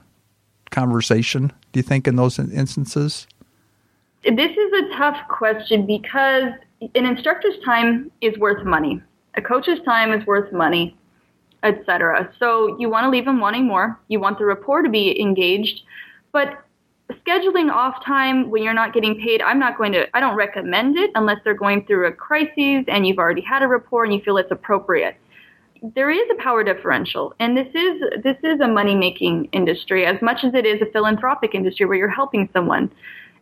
conversation? 0.70 1.52
Do 1.72 1.78
you 1.78 1.82
think 1.82 2.08
in 2.08 2.16
those 2.16 2.38
instances? 2.38 3.26
This 4.22 4.50
is 4.50 4.72
a 4.72 4.96
tough 4.96 5.16
question 5.28 5.86
because 5.86 6.44
an 6.94 7.06
instructor's 7.06 7.58
time 7.64 8.10
is 8.22 8.36
worth 8.38 8.64
money. 8.64 9.02
A 9.36 9.42
coach's 9.42 9.80
time 9.84 10.12
is 10.12 10.26
worth 10.26 10.52
money 10.52 10.96
etc. 11.64 12.32
So 12.38 12.78
you 12.78 12.88
want 12.88 13.04
to 13.04 13.10
leave 13.10 13.24
them 13.24 13.40
wanting 13.40 13.66
more. 13.66 13.98
You 14.08 14.20
want 14.20 14.38
the 14.38 14.44
rapport 14.44 14.82
to 14.82 14.88
be 14.88 15.20
engaged, 15.20 15.82
but 16.32 16.64
scheduling 17.26 17.70
off 17.70 18.04
time 18.04 18.50
when 18.50 18.62
you're 18.62 18.74
not 18.74 18.92
getting 18.94 19.18
paid, 19.20 19.42
I'm 19.42 19.58
not 19.58 19.76
going 19.76 19.92
to, 19.92 20.06
I 20.16 20.20
don't 20.20 20.36
recommend 20.36 20.96
it 20.96 21.10
unless 21.14 21.38
they're 21.44 21.54
going 21.54 21.86
through 21.86 22.06
a 22.06 22.12
crisis 22.12 22.84
and 22.88 23.06
you've 23.06 23.18
already 23.18 23.42
had 23.42 23.62
a 23.62 23.68
rapport 23.68 24.04
and 24.04 24.14
you 24.14 24.20
feel 24.20 24.36
it's 24.36 24.50
appropriate. 24.50 25.16
There 25.94 26.10
is 26.10 26.22
a 26.30 26.42
power 26.42 26.64
differential, 26.64 27.34
and 27.40 27.54
this 27.54 27.68
is 27.74 28.22
this 28.22 28.38
is 28.42 28.58
a 28.60 28.66
money 28.66 28.94
making 28.94 29.50
industry 29.52 30.06
as 30.06 30.16
much 30.22 30.42
as 30.42 30.54
it 30.54 30.64
is 30.64 30.80
a 30.80 30.86
philanthropic 30.86 31.54
industry 31.54 31.84
where 31.84 31.98
you're 31.98 32.08
helping 32.08 32.48
someone. 32.54 32.90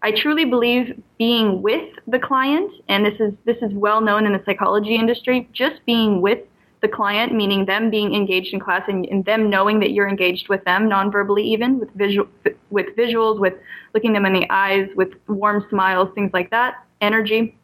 I 0.03 0.11
truly 0.11 0.45
believe 0.45 1.01
being 1.19 1.63
with 1.63 1.89
the 2.09 2.19
client, 2.19 2.73
and 2.89 3.07
this 3.07 3.15
is 3.21 3.33
this 3.45 3.59
is 3.63 3.73
well 3.73 4.01
known 4.01 4.27
in 4.27 4.33
the 4.33 4.43
psychology 4.45 4.97
industry, 4.97 5.49
just 5.53 5.87
being 5.87 6.21
with 6.21 6.41
the 6.83 6.89
client, 6.89 7.33
meaning 7.33 7.65
them 7.65 7.91
being 7.91 8.13
engaged 8.13 8.53
in 8.53 8.61
class 8.61 8.83
and, 8.89 9.07
and, 9.07 9.25
them 9.25 9.49
knowing 9.49 9.79
that 9.81 9.93
you're 9.93 10.09
engaged 10.09 10.49
with 10.49 10.63
them 10.65 10.89
non-verbally 10.89 11.45
even 11.45 11.79
with 11.79 11.91
visual 11.95 12.29
with 12.71 12.87
visuals, 12.97 13.39
with 13.39 13.55
looking 13.95 14.13
them 14.13 14.27
in 14.27 14.33
the 14.33 14.47
eyes, 14.51 14.89
with 14.97 15.13
warm 15.29 15.65
smiles, 15.71 16.09
things 16.15 16.31
like 16.33 16.51
that, 16.51 16.85
energy. 17.01 17.57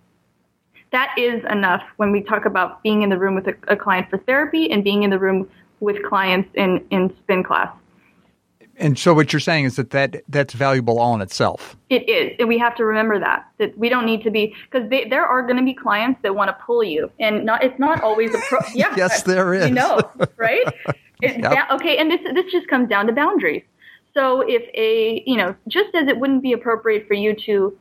That 0.92 1.12
is 1.18 1.42
enough 1.50 1.82
when 1.96 2.12
we 2.12 2.22
talk 2.22 2.46
about 2.46 2.82
being 2.82 3.02
in 3.02 3.10
the 3.10 3.18
room 3.18 3.34
with 3.34 3.48
a, 3.48 3.54
a 3.66 3.76
client 3.76 4.08
for 4.08 4.18
therapy 4.18 4.70
and 4.70 4.84
being 4.84 5.02
in 5.02 5.10
the 5.10 5.18
room 5.18 5.48
with 5.80 6.02
clients 6.04 6.48
in, 6.54 6.86
in 6.90 7.14
spin 7.18 7.42
class. 7.42 7.68
And 8.78 8.98
so 8.98 9.12
what 9.12 9.32
you're 9.32 9.40
saying 9.40 9.64
is 9.64 9.76
that, 9.76 9.90
that 9.90 10.22
that's 10.28 10.54
valuable 10.54 10.98
all 10.98 11.14
in 11.14 11.20
itself. 11.20 11.76
It 11.90 12.08
is. 12.08 12.36
And 12.38 12.48
we 12.48 12.58
have 12.58 12.76
to 12.76 12.84
remember 12.84 13.18
that. 13.18 13.48
That 13.58 13.76
we 13.76 13.88
don't 13.88 14.06
need 14.06 14.22
to 14.22 14.30
be 14.30 14.54
because 14.70 14.88
there 14.88 15.26
are 15.26 15.42
going 15.42 15.56
to 15.56 15.64
be 15.64 15.74
clients 15.74 16.20
that 16.22 16.34
want 16.34 16.48
to 16.48 16.64
pull 16.64 16.84
you 16.84 17.10
and 17.18 17.44
not 17.44 17.64
it's 17.64 17.78
not 17.78 18.00
always 18.02 18.34
a 18.34 18.38
pro 18.48 18.60
yeah. 18.74 18.94
yes 18.96 19.22
there 19.22 19.54
is. 19.54 19.68
You 19.68 19.74
know, 19.74 20.00
right? 20.36 20.66
It, 21.20 21.40
yep. 21.40 21.42
that, 21.42 21.70
okay, 21.72 21.98
and 21.98 22.10
this 22.10 22.20
this 22.34 22.50
just 22.52 22.68
comes 22.68 22.88
down 22.88 23.06
to 23.08 23.12
boundaries. 23.12 23.64
So 24.14 24.40
if 24.40 24.62
a, 24.74 25.22
you 25.26 25.36
know, 25.36 25.54
just 25.66 25.94
as 25.94 26.08
it 26.08 26.18
wouldn't 26.18 26.42
be 26.42 26.52
appropriate 26.52 27.06
for 27.06 27.14
you 27.14 27.34
to 27.46 27.76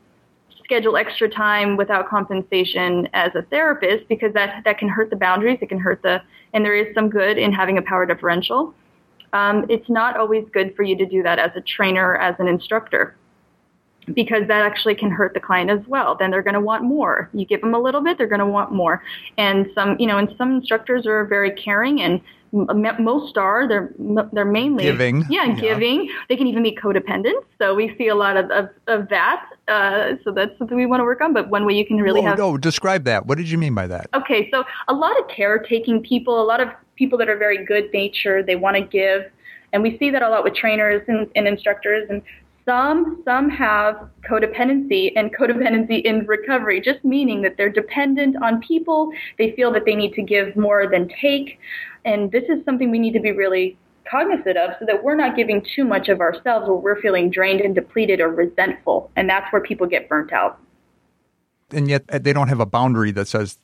schedule 0.63 0.97
extra 0.97 1.29
time 1.29 1.77
without 1.77 2.09
compensation 2.09 3.07
as 3.13 3.33
a 3.35 3.43
therapist 3.43 4.07
because 4.09 4.33
that 4.33 4.63
that 4.65 4.77
can 4.77 4.89
hurt 4.89 5.09
the 5.09 5.15
boundaries, 5.15 5.59
it 5.61 5.69
can 5.69 5.79
hurt 5.79 6.01
the 6.01 6.21
and 6.53 6.65
there 6.65 6.75
is 6.75 6.93
some 6.95 7.09
good 7.09 7.37
in 7.37 7.53
having 7.53 7.77
a 7.77 7.81
power 7.81 8.05
differential 8.05 8.73
um, 9.33 9.65
it's 9.69 9.89
not 9.89 10.17
always 10.17 10.45
good 10.51 10.75
for 10.75 10.83
you 10.83 10.97
to 10.97 11.05
do 11.05 11.23
that 11.23 11.39
as 11.39 11.51
a 11.55 11.61
trainer, 11.61 12.15
as 12.17 12.35
an 12.39 12.47
instructor, 12.47 13.15
because 14.13 14.47
that 14.47 14.61
actually 14.61 14.95
can 14.95 15.09
hurt 15.09 15.33
the 15.33 15.39
client 15.39 15.69
as 15.69 15.85
well. 15.87 16.15
Then 16.15 16.31
they're 16.31 16.43
going 16.43 16.53
to 16.53 16.61
want 16.61 16.83
more. 16.83 17.29
You 17.33 17.45
give 17.45 17.61
them 17.61 17.73
a 17.73 17.79
little 17.79 18.01
bit, 18.01 18.17
they're 18.17 18.27
going 18.27 18.39
to 18.39 18.45
want 18.45 18.71
more. 18.71 19.03
And 19.37 19.67
some, 19.75 19.97
you 19.99 20.07
know, 20.07 20.17
and 20.17 20.33
some 20.37 20.55
instructors 20.55 21.05
are 21.05 21.25
very 21.25 21.51
caring 21.51 22.01
and 22.01 22.21
most 22.99 23.37
are 23.37 23.67
they're 23.67 23.93
they're 24.31 24.45
mainly 24.45 24.83
giving 24.83 25.25
yeah, 25.29 25.45
yeah, 25.45 25.55
giving 25.55 26.09
they 26.29 26.35
can 26.35 26.47
even 26.47 26.63
be 26.63 26.71
codependent 26.71 27.43
so 27.59 27.75
we 27.75 27.93
see 27.97 28.07
a 28.07 28.15
lot 28.15 28.37
of 28.37 28.49
of, 28.51 28.69
of 28.87 29.09
that 29.09 29.49
uh, 29.67 30.13
so 30.23 30.31
that's 30.31 30.57
something 30.57 30.77
we 30.77 30.85
want 30.85 30.99
to 30.99 31.03
work 31.03 31.19
on 31.19 31.33
but 31.33 31.49
one 31.49 31.65
way 31.65 31.73
you 31.73 31.85
can 31.85 31.97
really 31.97 32.21
Whoa, 32.21 32.27
have 32.27 32.37
no 32.37 32.57
describe 32.57 33.03
that 33.03 33.25
what 33.25 33.37
did 33.37 33.49
you 33.49 33.57
mean 33.57 33.75
by 33.75 33.87
that 33.87 34.07
okay 34.13 34.49
so 34.51 34.63
a 34.87 34.93
lot 34.93 35.19
of 35.19 35.27
caretaking 35.27 36.01
people 36.01 36.41
a 36.41 36.45
lot 36.45 36.61
of 36.61 36.69
people 36.97 37.17
that 37.19 37.29
are 37.29 37.37
very 37.37 37.63
good 37.63 37.89
natured. 37.93 38.45
They 38.45 38.55
want 38.55 38.75
to 38.75 38.81
give, 38.81 39.31
and 39.73 39.83
we 39.83 39.97
see 39.97 40.09
that 40.11 40.21
a 40.21 40.29
lot 40.29 40.43
with 40.43 40.55
trainers 40.55 41.03
and, 41.07 41.29
and 41.35 41.47
instructors. 41.47 42.07
And 42.09 42.21
some 42.65 43.21
some 43.23 43.49
have 43.49 44.09
codependency 44.29 45.13
and 45.15 45.33
codependency 45.33 46.01
in 46.03 46.25
recovery, 46.25 46.81
just 46.81 47.03
meaning 47.05 47.41
that 47.43 47.55
they're 47.57 47.69
dependent 47.69 48.35
on 48.43 48.61
people. 48.61 49.11
They 49.37 49.51
feel 49.53 49.71
that 49.71 49.85
they 49.85 49.95
need 49.95 50.13
to 50.13 50.21
give 50.21 50.55
more 50.55 50.87
than 50.87 51.09
take, 51.21 51.59
and 52.03 52.31
this 52.31 52.43
is 52.49 52.63
something 52.65 52.91
we 52.91 52.99
need 52.99 53.13
to 53.13 53.21
be 53.21 53.31
really 53.31 53.77
cognizant 54.09 54.57
of 54.57 54.71
so 54.79 54.85
that 54.85 55.03
we're 55.03 55.15
not 55.15 55.35
giving 55.35 55.65
too 55.75 55.83
much 55.83 56.09
of 56.09 56.19
ourselves 56.21 56.67
where 56.67 56.77
we're 56.77 57.01
feeling 57.01 57.29
drained 57.29 57.61
and 57.61 57.75
depleted 57.75 58.19
or 58.19 58.29
resentful 58.29 59.11
and 59.15 59.29
that's 59.29 59.51
where 59.51 59.61
people 59.61 59.85
get 59.87 60.07
burnt 60.07 60.31
out 60.31 60.59
and 61.71 61.89
yet 61.89 62.05
they 62.07 62.33
don't 62.33 62.47
have 62.47 62.59
a 62.59 62.65
boundary 62.65 63.11
that 63.11 63.27
says 63.27 63.57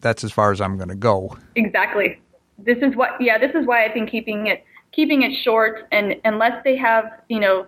that's 0.00 0.24
as 0.24 0.32
far 0.32 0.50
as 0.50 0.60
i'm 0.60 0.76
going 0.76 0.88
to 0.88 0.94
go 0.94 1.36
exactly 1.54 2.20
this 2.58 2.78
is 2.78 2.94
what 2.96 3.10
yeah 3.20 3.38
this 3.38 3.52
is 3.54 3.66
why 3.66 3.86
I 3.86 3.92
think 3.92 4.10
keeping 4.10 4.48
it 4.48 4.64
keeping 4.92 5.22
it 5.22 5.32
short. 5.42 5.86
And 5.92 6.16
unless 6.24 6.62
they 6.64 6.76
have 6.76 7.04
you 7.28 7.40
know 7.40 7.66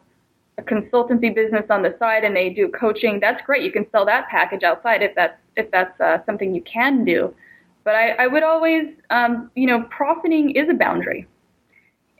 a 0.59 0.63
consultancy 0.63 1.35
business 1.35 1.65
on 1.71 1.83
the 1.83 1.95
side 1.99 2.25
and 2.25 2.35
they 2.35 2.51
do 2.51 2.69
coaching 2.69 3.21
that's 3.21 3.43
great. 3.47 3.63
You 3.63 3.73
can 3.73 3.87
sell 3.91 4.05
that 4.07 4.29
package 4.29 4.63
outside 4.63 5.03
if 5.03 5.15
that's 5.15 5.39
if 5.57 5.71
that's 5.71 5.99
uh, 6.01 6.19
something 6.27 6.55
you 6.55 6.63
can 6.63 7.05
do. 7.05 7.35
But 7.85 7.95
I, 7.95 8.11
I 8.11 8.27
would 8.27 8.43
always 8.43 8.87
um, 9.11 9.51
you 9.55 9.67
know 9.67 9.85
profiting 9.91 10.51
is 10.51 10.69
a 10.69 10.75
boundary. 10.75 11.27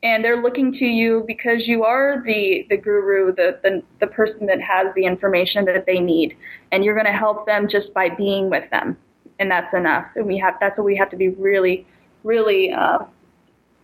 And 0.03 0.25
they're 0.25 0.41
looking 0.41 0.73
to 0.73 0.87
you 0.87 1.25
because 1.27 1.67
you 1.69 1.85
are 1.85 2.23
the 2.25 2.67
the 2.71 2.77
guru 2.77 3.35
the 3.35 3.59
the, 3.63 3.83
the 4.01 4.07
person 4.07 4.47
that 4.47 4.61
has 4.61 4.87
the 4.95 5.05
information 5.05 5.67
that 5.67 5.85
they 5.87 5.99
need. 5.99 6.37
And 6.73 6.85
you're 6.85 6.95
going 6.95 7.05
to 7.07 7.13
help 7.13 7.45
them 7.45 7.69
just 7.69 7.93
by 7.93 8.09
being 8.09 8.49
with 8.49 8.71
them. 8.71 8.97
And 9.41 9.51
that's 9.51 9.75
enough. 9.75 10.07
And 10.17 10.27
we 10.27 10.39
have 10.39 10.55
that's 10.59 10.79
what 10.79 10.85
we 10.85 10.97
have 10.97 11.11
to 11.11 11.17
be 11.17 11.29
really 11.29 11.87
really 12.25 12.73
uh, 12.73 12.99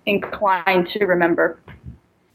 inclined 0.07 0.89
to 0.91 1.05
remember. 1.05 1.59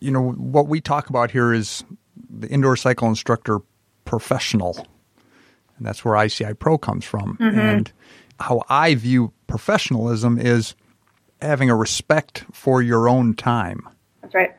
you 0.02 0.12
know, 0.12 0.32
what 0.32 0.68
we 0.68 0.82
talk 0.82 1.10
about 1.10 1.32
here 1.32 1.54
is 1.54 1.86
the 2.30 2.50
indoor 2.50 2.76
cycle 2.76 3.08
instructor 3.08 3.60
professional. 4.04 4.76
And 5.78 5.86
that's 5.86 6.04
where 6.04 6.16
ICI 6.26 6.56
Pro 6.56 6.78
comes 6.78 7.06
from. 7.06 7.38
Mm-hmm. 7.38 7.60
And 7.60 7.94
how 8.40 8.64
I 8.68 8.96
view 8.96 9.32
professionalism 9.48 10.40
is 10.40 10.76
having 11.42 11.70
a 11.70 11.76
respect 11.76 12.46
for 12.52 12.82
your 12.82 13.08
own 13.08 13.36
time. 13.36 13.88
That's 14.22 14.34
right. 14.34 14.52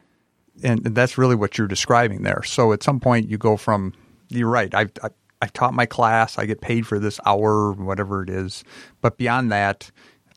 And 0.63 0.85
that's 0.85 1.19
really 1.19 1.35
what 1.35 1.59
you're 1.59 1.67
describing 1.67 2.23
there. 2.23 2.43
So 2.45 2.73
at 2.73 2.83
some 2.85 3.01
point 3.01 3.29
you 3.29 3.37
go 3.37 3.57
from, 3.57 3.93
you're 4.29 4.49
right, 4.49 4.73
I've, 4.75 4.93
I, 5.03 5.09
I 5.41 5.47
taught 5.47 5.75
my 5.75 5.87
class, 5.87 6.39
I 6.39 6.47
get 6.47 6.61
paid 6.61 6.87
for 6.87 7.01
this 7.01 7.19
hour, 7.27 7.73
whatever 7.73 8.23
it 8.23 8.31
is. 8.31 8.63
But 9.01 9.17
beyond 9.17 9.51
that, 9.51 9.91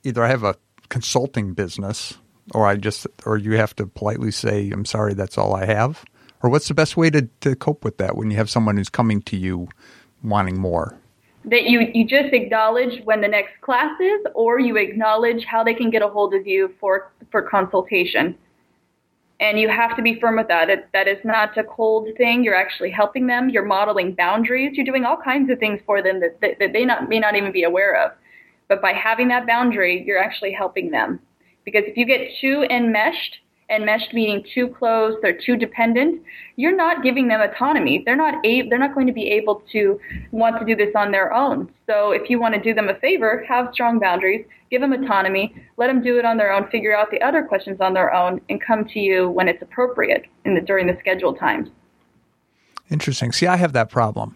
either 0.04 0.24
I 0.24 0.30
have 0.30 0.44
a 0.44 0.56
consulting 0.96 1.54
business 1.54 2.18
or 2.54 2.66
I 2.66 2.78
just, 2.78 3.06
or 3.26 3.36
you 3.36 3.58
have 3.58 3.76
to 3.76 3.86
politely 3.86 4.32
say, 4.32 4.70
I'm 4.72 4.86
sorry, 4.86 5.14
that's 5.14 5.38
all 5.38 5.54
I 5.54 5.66
have. 5.66 6.06
Or 6.42 6.50
what's 6.50 6.70
the 6.70 6.74
best 6.74 6.96
way 6.96 7.10
to, 7.10 7.24
to 7.42 7.54
cope 7.54 7.84
with 7.84 7.98
that 7.98 8.16
when 8.16 8.32
you 8.32 8.38
have 8.38 8.50
someone 8.50 8.78
who's 8.78 8.88
coming 8.88 9.22
to 9.24 9.36
you 9.36 9.68
wanting 10.24 10.58
more? 10.58 10.98
That 11.44 11.66
you, 11.66 11.82
you 11.94 12.08
just 12.08 12.34
acknowledge 12.34 13.04
when 13.04 13.20
the 13.20 13.28
next 13.28 13.60
class 13.60 13.92
is, 14.00 14.22
or 14.36 14.58
you 14.58 14.78
acknowledge 14.78 15.44
how 15.44 15.66
they 15.66 15.74
can 15.74 15.90
get 15.90 16.02
a 16.02 16.08
hold 16.08 16.34
of 16.34 16.48
you 16.48 16.74
for, 16.80 17.12
for 17.30 17.42
consultation. 17.42 18.38
And 19.42 19.60
you 19.60 19.68
have 19.68 19.98
to 19.98 20.02
be 20.02 20.18
firm 20.22 20.38
with 20.38 20.48
that. 20.48 20.70
It, 20.70 20.88
that 20.94 21.10
is 21.10 21.18
not 21.26 21.58
a 21.58 21.66
cold 21.66 22.08
thing. 22.16 22.42
You're 22.42 22.56
actually 22.56 22.92
helping 22.92 23.28
them. 23.28 23.50
You're 23.50 23.66
modeling 23.66 24.14
boundaries. 24.14 24.78
You're 24.78 24.86
doing 24.86 25.04
all 25.04 25.18
kinds 25.18 25.50
of 25.52 25.60
things 25.60 25.82
for 25.86 26.02
them 26.02 26.22
that, 26.22 26.40
that, 26.40 26.60
that 26.60 26.72
they 26.72 26.86
not, 26.86 27.10
may 27.10 27.20
not 27.20 27.36
even 27.36 27.52
be 27.52 27.64
aware 27.64 28.02
of. 28.02 28.14
But 28.68 28.82
by 28.82 28.94
having 28.94 29.28
that 29.30 29.48
boundary, 29.48 30.04
you're 30.06 30.22
actually 30.22 30.52
helping 30.52 30.92
them. 30.92 31.20
Because 31.64 31.84
if 31.86 31.98
you 31.98 32.06
get 32.06 32.30
too 32.40 32.66
enmeshed, 32.70 33.40
enmeshed 33.70 34.14
meaning 34.14 34.46
too 34.54 34.68
close, 34.68 35.16
they're 35.22 35.38
too 35.38 35.56
dependent, 35.56 36.22
you're 36.56 36.76
not 36.76 37.04
giving 37.04 37.28
them 37.28 37.42
autonomy. 37.42 38.04
They're 38.06 38.16
not 38.16 38.36
a- 38.46 38.68
they're 38.70 38.80
not 38.80 38.94
going 38.94 39.08
to 39.08 39.14
be 39.14 39.28
able 39.32 39.64
to 39.72 40.00
want 40.32 40.60
to 40.60 40.66
do 40.66 40.76
this 40.76 40.94
on 40.96 41.12
their 41.12 41.34
own. 41.34 41.70
So 41.88 42.12
if 42.12 42.30
you 42.30 42.40
want 42.40 42.54
to 42.54 42.62
do 42.62 42.74
them 42.74 42.90
a 42.90 42.96
favor, 42.96 43.44
have 43.48 43.70
strong 43.74 44.00
boundaries, 44.00 44.46
give 44.70 44.82
them 44.82 44.94
autonomy, 44.94 45.56
let 45.78 45.88
them 45.88 46.02
do 46.04 46.20
it 46.20 46.26
on 46.26 46.38
their 46.38 46.52
own, 46.52 46.68
figure 46.70 46.96
out 46.96 47.10
the 47.10 47.22
other 47.22 47.44
questions 47.44 47.82
on 47.82 47.94
their 47.94 48.14
own, 48.14 48.40
and 48.50 48.62
come 48.62 48.86
to 48.86 49.00
you 49.00 49.30
when 49.30 49.48
it's 49.48 49.62
appropriate 49.62 50.26
in 50.46 50.54
the, 50.54 50.62
during 50.62 50.86
the 50.86 50.98
scheduled 51.00 51.40
times. 51.40 51.70
Interesting. 52.92 53.32
See, 53.32 53.48
I 53.48 53.56
have 53.56 53.74
that 53.74 53.90
problem. 53.90 54.36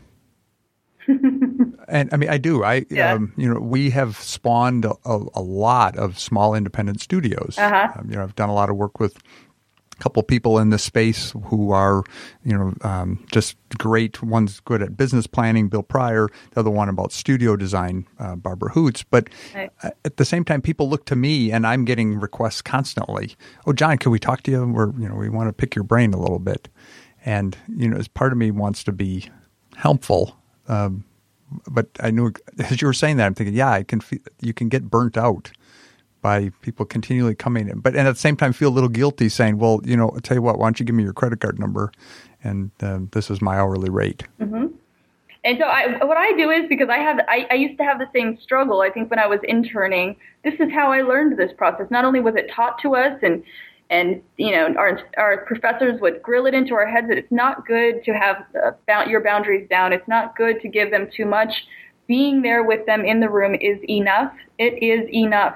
and 1.89 2.09
I 2.13 2.17
mean, 2.17 2.29
I 2.29 2.37
do. 2.37 2.63
I, 2.63 2.85
Yeah. 2.89 3.13
um, 3.13 3.33
you 3.37 3.51
know, 3.51 3.59
we 3.59 3.89
have 3.91 4.17
spawned 4.17 4.85
a, 4.85 4.93
a, 5.05 5.41
lot 5.41 5.97
of 5.97 6.19
small 6.19 6.55
independent 6.55 7.01
studios. 7.01 7.55
Uh-huh. 7.57 7.91
Um, 7.97 8.09
you 8.09 8.15
know, 8.15 8.23
I've 8.23 8.35
done 8.35 8.49
a 8.49 8.53
lot 8.53 8.69
of 8.69 8.75
work 8.75 8.99
with 8.99 9.17
a 9.17 10.01
couple 10.01 10.23
people 10.23 10.59
in 10.59 10.69
this 10.69 10.83
space 10.83 11.33
who 11.45 11.71
are, 11.71 12.03
you 12.45 12.57
know, 12.57 12.73
um, 12.81 13.25
just 13.31 13.57
great. 13.77 14.23
One's 14.23 14.59
good 14.61 14.81
at 14.81 14.95
business 14.95 15.27
planning, 15.27 15.67
Bill 15.67 15.83
Pryor. 15.83 16.29
The 16.51 16.59
other 16.61 16.69
one 16.69 16.89
about 16.89 17.11
studio 17.11 17.55
design, 17.55 18.07
uh, 18.19 18.35
Barbara 18.35 18.69
Hoots. 18.71 19.03
But 19.03 19.29
Right. 19.53 19.71
at 20.05 20.17
the 20.17 20.25
same 20.25 20.45
time, 20.45 20.61
people 20.61 20.89
look 20.89 21.05
to 21.05 21.15
me, 21.15 21.51
and 21.51 21.67
I'm 21.67 21.83
getting 21.85 22.19
requests 22.19 22.61
constantly. 22.61 23.35
Oh, 23.65 23.73
John, 23.73 23.97
can 23.97 24.11
we 24.11 24.19
talk 24.19 24.43
to 24.43 24.51
you? 24.51 24.65
We're, 24.65 24.91
you 24.97 25.09
know, 25.09 25.15
we 25.15 25.29
want 25.29 25.49
to 25.49 25.53
pick 25.53 25.75
your 25.75 25.83
brain 25.83 26.13
a 26.13 26.19
little 26.19 26.39
bit. 26.39 26.69
And 27.25 27.57
you 27.67 27.89
know, 27.89 27.97
as 27.97 28.07
part 28.07 28.31
of 28.31 28.37
me 28.37 28.51
wants 28.51 28.83
to 28.85 28.93
be 28.93 29.29
helpful. 29.75 30.37
Um, 30.69 31.03
but 31.67 31.87
I 31.99 32.11
knew 32.11 32.31
as 32.59 32.81
you 32.81 32.87
were 32.87 32.93
saying 32.93 33.17
that, 33.17 33.25
I'm 33.25 33.33
thinking, 33.35 33.55
yeah, 33.55 33.71
I 33.71 33.83
can. 33.83 34.01
Feel, 34.01 34.19
you 34.41 34.53
can 34.53 34.69
get 34.69 34.89
burnt 34.89 35.17
out 35.17 35.51
by 36.21 36.51
people 36.61 36.85
continually 36.85 37.35
coming 37.35 37.69
in, 37.69 37.79
but 37.79 37.95
and 37.95 38.07
at 38.07 38.13
the 38.13 38.19
same 38.19 38.35
time 38.35 38.53
feel 38.53 38.69
a 38.69 38.75
little 38.75 38.89
guilty, 38.89 39.29
saying, 39.29 39.57
well, 39.57 39.79
you 39.83 39.95
know, 39.95 40.09
I'll 40.09 40.19
tell 40.19 40.35
you 40.35 40.41
what, 40.41 40.57
why 40.57 40.65
don't 40.65 40.79
you 40.79 40.85
give 40.85 40.95
me 40.95 41.03
your 41.03 41.13
credit 41.13 41.39
card 41.39 41.59
number, 41.59 41.91
and 42.43 42.71
um, 42.81 43.09
this 43.13 43.29
is 43.29 43.41
my 43.41 43.57
hourly 43.57 43.89
rate. 43.89 44.23
And 45.45 45.57
so 45.57 45.63
I, 45.63 46.03
what 46.03 46.17
I 46.17 46.33
do 46.33 46.49
is 46.51 46.67
because 46.67 46.89
I 46.89 46.97
have, 46.97 47.19
I, 47.29 47.47
I 47.49 47.53
used 47.53 47.77
to 47.77 47.85
have 47.85 47.97
the 47.97 48.09
same 48.13 48.37
struggle. 48.41 48.81
I 48.81 48.89
think 48.89 49.09
when 49.09 49.19
I 49.19 49.25
was 49.27 49.39
interning, 49.47 50.17
this 50.43 50.53
is 50.59 50.69
how 50.71 50.91
I 50.91 51.01
learned 51.01 51.37
this 51.37 51.51
process. 51.57 51.89
Not 51.89 52.03
only 52.03 52.19
was 52.19 52.35
it 52.35 52.51
taught 52.51 52.77
to 52.81 52.95
us, 52.95 53.17
and 53.23 53.41
and 53.89 54.21
you 54.37 54.51
know 54.51 54.73
our 54.77 55.01
our 55.17 55.45
professors 55.45 55.99
would 56.01 56.21
grill 56.21 56.45
it 56.45 56.53
into 56.53 56.73
our 56.75 56.85
heads 56.85 57.07
that 57.07 57.17
it's 57.17 57.31
not 57.31 57.65
good 57.65 58.03
to 58.03 58.11
have 58.11 58.45
uh, 58.63 59.03
your 59.07 59.23
boundaries 59.23 59.67
down. 59.69 59.93
It's 59.93 60.07
not 60.07 60.35
good 60.35 60.61
to 60.61 60.67
give 60.67 60.91
them 60.91 61.07
too 61.15 61.25
much. 61.25 61.51
Being 62.07 62.41
there 62.41 62.63
with 62.63 62.85
them 62.85 63.05
in 63.05 63.19
the 63.19 63.29
room 63.29 63.55
is 63.55 63.77
enough. 63.87 64.33
It 64.57 64.81
is 64.83 65.07
enough. 65.13 65.55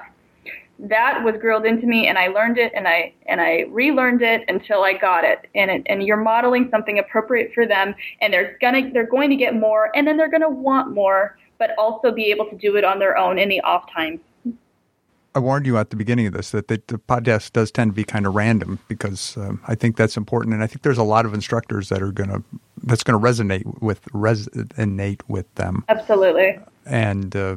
That 0.78 1.22
was 1.24 1.36
grilled 1.40 1.64
into 1.64 1.86
me, 1.86 2.08
and 2.08 2.18
I 2.18 2.28
learned 2.28 2.58
it, 2.58 2.72
and 2.74 2.88
I 2.88 3.12
and 3.26 3.40
I 3.40 3.66
relearned 3.68 4.22
it 4.22 4.42
until 4.48 4.82
I 4.82 4.94
got 4.94 5.24
it. 5.24 5.48
And 5.54 5.70
it, 5.70 5.82
and 5.86 6.02
you're 6.02 6.16
modeling 6.16 6.68
something 6.70 6.98
appropriate 6.98 7.52
for 7.54 7.66
them, 7.66 7.94
and 8.20 8.32
they're 8.32 8.58
gonna 8.60 8.90
they're 8.92 9.06
going 9.06 9.30
to 9.30 9.36
get 9.36 9.54
more, 9.54 9.90
and 9.94 10.06
then 10.06 10.16
they're 10.16 10.30
gonna 10.30 10.50
want 10.50 10.92
more, 10.92 11.38
but 11.58 11.70
also 11.78 12.10
be 12.10 12.24
able 12.32 12.46
to 12.46 12.56
do 12.56 12.76
it 12.76 12.84
on 12.84 12.98
their 12.98 13.16
own 13.16 13.38
in 13.38 13.48
the 13.48 13.60
off 13.60 13.84
times. 13.92 14.18
I 15.34 15.40
warned 15.40 15.66
you 15.66 15.76
at 15.78 15.90
the 15.90 15.96
beginning 15.96 16.28
of 16.28 16.32
this 16.32 16.50
that 16.52 16.68
the, 16.68 16.80
the 16.86 16.98
podcast 16.98 17.52
does 17.52 17.72
tend 17.72 17.90
to 17.90 17.94
be 17.94 18.04
kind 18.04 18.24
of 18.26 18.34
random 18.34 18.78
because 18.86 19.36
um, 19.36 19.60
I 19.66 19.74
think 19.74 19.96
that's 19.96 20.16
important, 20.16 20.54
and 20.54 20.62
I 20.62 20.68
think 20.68 20.82
there's 20.82 20.98
a 20.98 21.02
lot 21.04 21.26
of 21.26 21.34
instructors 21.34 21.88
that 21.88 22.02
are 22.02 22.12
gonna 22.12 22.42
that's 22.84 23.02
going 23.02 23.20
to 23.20 23.26
resonate 23.26 23.82
with 23.82 24.04
resonate 24.12 25.20
with 25.26 25.52
them. 25.56 25.84
Absolutely. 25.88 26.58
and 26.86 27.34
uh, 27.34 27.56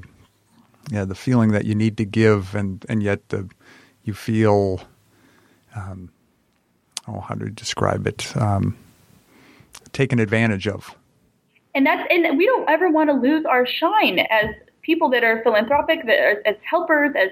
yeah, 0.92 1.06
the 1.06 1.16
feeling 1.16 1.52
that 1.52 1.66
you 1.66 1.76
need 1.76 1.98
to 1.98 2.06
give, 2.06 2.56
and 2.56 2.84
and 2.90 3.04
yet 3.04 3.22
uh, 3.32 3.44
you 4.04 4.14
feel, 4.14 4.82
um, 5.76 6.10
oh, 7.08 7.20
how 7.20 7.36
to 7.36 7.50
describe 7.50 8.08
it, 8.08 8.36
um, 8.38 8.76
taken 9.94 10.20
advantage 10.20 10.68
of. 10.68 10.96
and 11.76 11.86
that's 11.86 12.08
and 12.10 12.38
we 12.38 12.46
don't 12.46 12.68
ever 12.68 12.90
want 12.90 13.10
to 13.10 13.14
lose 13.14 13.46
our 13.46 13.68
shine 13.68 14.20
as 14.32 14.46
people 14.82 15.10
that 15.10 15.24
are 15.24 15.44
philanthropic 15.44 16.06
that 16.08 16.20
are, 16.20 16.42
as 16.46 16.56
helpers 16.64 17.14
as 17.16 17.30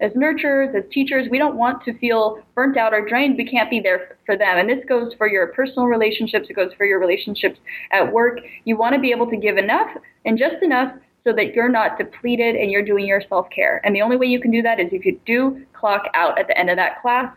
as 0.00 0.12
nurturers 0.12 0.74
as 0.74 0.84
teachers 0.92 1.28
we 1.30 1.38
don't 1.38 1.56
want 1.56 1.84
to 1.84 1.96
feel 1.98 2.40
burnt 2.54 2.76
out 2.76 2.94
or 2.94 3.06
drained. 3.06 3.36
We 3.36 3.44
can't 3.44 3.70
be 3.70 3.80
there 3.80 4.16
for 4.26 4.36
them. 4.36 4.58
And 4.58 4.68
this 4.68 4.84
goes 4.88 5.12
for 5.14 5.28
your 5.28 5.48
personal 5.48 5.86
relationships. 5.86 6.48
It 6.48 6.54
goes 6.54 6.72
for 6.76 6.86
your 6.86 7.00
relationships 7.00 7.58
at 7.92 8.12
work. 8.12 8.40
You 8.64 8.76
want 8.76 8.94
to 8.94 9.00
be 9.00 9.10
able 9.10 9.28
to 9.30 9.36
give 9.36 9.58
enough 9.58 9.88
and 10.24 10.38
just 10.38 10.62
enough 10.62 10.92
so 11.24 11.32
that 11.32 11.54
you're 11.54 11.68
not 11.68 11.98
depleted 11.98 12.54
and 12.54 12.70
you're 12.70 12.84
doing 12.84 13.06
your 13.06 13.22
self-care. 13.28 13.80
And 13.84 13.94
the 13.94 14.02
only 14.02 14.16
way 14.16 14.26
you 14.26 14.40
can 14.40 14.50
do 14.50 14.62
that 14.62 14.78
is 14.80 14.88
if 14.92 15.04
you 15.04 15.20
do 15.26 15.64
clock 15.72 16.08
out 16.14 16.38
at 16.38 16.46
the 16.46 16.56
end 16.56 16.70
of 16.70 16.76
that 16.76 17.02
class 17.02 17.34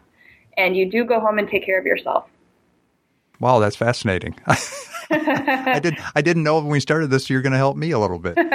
and 0.57 0.77
you 0.77 0.89
do 0.89 1.03
go 1.03 1.19
home 1.19 1.39
and 1.39 1.49
take 1.49 1.65
care 1.65 1.79
of 1.79 1.85
yourself. 1.85 2.25
Wow, 3.39 3.59
that's 3.59 3.75
fascinating. 3.75 4.35
I 5.09 5.79
did 5.81 5.97
I 6.15 6.21
didn't 6.21 6.43
know 6.43 6.57
when 6.59 6.67
we 6.67 6.79
started 6.79 7.09
this 7.09 7.29
you're 7.29 7.41
going 7.41 7.51
to 7.51 7.57
help 7.57 7.75
me 7.75 7.91
a 7.91 7.99
little 7.99 8.19
bit. 8.19 8.37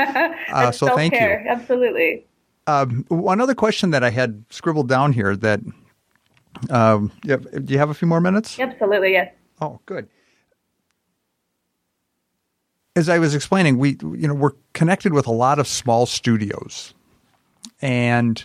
Uh, 0.49 0.71
so 0.71 0.95
thank 0.95 1.13
you. 1.13 1.19
absolutely 1.19 2.25
Um, 2.67 3.05
one 3.09 3.41
other 3.41 3.55
question 3.55 3.91
that 3.91 4.03
I 4.03 4.11
had 4.11 4.45
scribbled 4.51 4.89
down 4.89 5.13
here 5.13 5.37
that 5.37 5.61
um, 6.71 7.13
yeah, 7.23 7.37
do 7.37 7.73
you 7.73 7.79
have 7.79 7.91
a 7.91 7.95
few 7.95 8.09
more 8.09 8.21
minutes? 8.21 8.59
absolutely 8.59 9.13
yes 9.13 9.33
Oh, 9.61 9.81
good. 9.87 10.09
As 12.95 13.09
I 13.09 13.19
was 13.19 13.35
explaining, 13.35 13.79
we 13.79 13.99
you 14.03 14.29
know 14.29 14.35
we're 14.35 14.53
connected 14.73 15.13
with 15.13 15.27
a 15.27 15.33
lot 15.33 15.59
of 15.59 15.67
small 15.67 16.07
studios, 16.07 16.95
and 17.83 18.45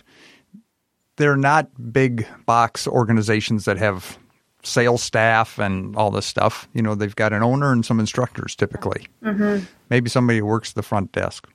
they're 1.16 1.36
not 1.36 1.92
big 1.92 2.26
box 2.44 2.86
organizations 2.86 3.64
that 3.64 3.78
have 3.78 4.18
sales 4.62 5.02
staff 5.02 5.58
and 5.58 5.96
all 5.96 6.10
this 6.10 6.26
stuff. 6.26 6.68
You 6.74 6.82
know, 6.82 6.94
they've 6.94 7.16
got 7.16 7.32
an 7.32 7.42
owner 7.42 7.72
and 7.72 7.84
some 7.84 7.98
instructors 7.98 8.54
typically. 8.54 9.06
Mm-hmm. 9.22 9.64
Maybe 9.90 10.08
somebody 10.10 10.38
who 10.38 10.46
works 10.46 10.72
the 10.72 10.82
front 10.82 11.12
desk. 11.12 11.48